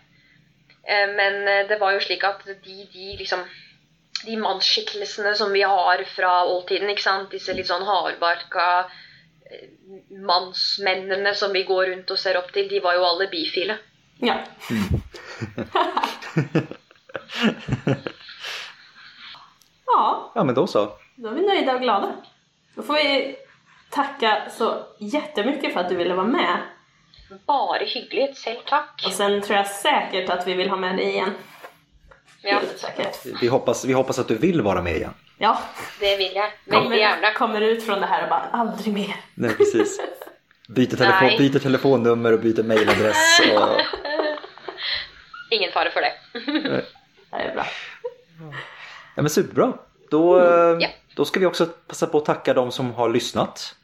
[0.88, 3.40] Eh, men eh, det var jo slik at de, de liksom
[4.22, 7.30] De mannsskikkelsene som vi har fra oldtiden, ikke sant?
[7.32, 8.88] disse litt sånn hardbarka
[9.50, 9.66] eh,
[10.14, 13.78] mannsmennene som vi går rundt og ser opp til, de var jo alle bifile.
[14.22, 14.38] Ja.
[19.96, 20.92] ja, Ja, men då så.
[21.16, 22.12] då är vi nöjda och glada.
[22.74, 23.36] Då får vi
[23.90, 26.56] tacka så jättemycket för att du ville vara med.
[27.46, 28.36] Bare hyggelig.
[28.36, 29.02] Selv takk.
[29.06, 31.34] Och sen tror jag säkert att vi vill ha med dig igen.
[32.42, 33.26] Ja, Helt säkert.
[33.42, 35.14] Vi hoppas, vi hoppas att du vill vara med igen.
[35.38, 35.58] Ja,
[36.00, 36.50] det vil jeg.
[36.64, 37.32] Veldig gjerne.
[37.32, 39.16] kommer, kommer ut från det här och bara aldrig mer.
[39.34, 40.00] Nej, precis.
[40.68, 41.38] Byter, telefon, Nej.
[41.38, 43.40] byter telefonnummer och byter mailadress.
[43.54, 43.80] Och...
[45.50, 46.12] Ingen fare for det.
[47.30, 47.64] Det är bra.
[49.14, 49.72] Ja, men superbra.
[50.10, 50.80] Då, mm.
[50.80, 50.92] yeah.
[51.16, 53.74] då ska vi också passa på att tacka de som har lyssnat.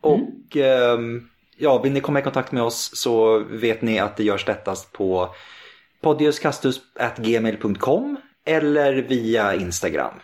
[0.00, 1.28] Och mm.
[1.56, 4.92] ja, vill ni komma i kontakt med oss så vet ni att det görs lättast
[4.92, 5.34] på
[6.00, 10.14] podiuskastus.gmail.com eller via Instagram.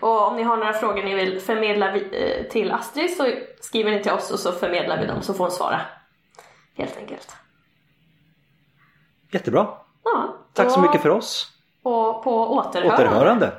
[0.00, 4.02] Och om ni har några frågor ni vill förmedla eh, till Astrid så skriver ni
[4.02, 5.80] till oss och så förmedlar vi dem så får hon svara.
[6.74, 7.36] Helt enkelt.
[9.30, 9.68] Jättebra.
[10.04, 11.57] Ja, Tack så då- mycket för oss.
[11.88, 12.94] Och på återhörande.
[13.04, 13.52] Återhörande.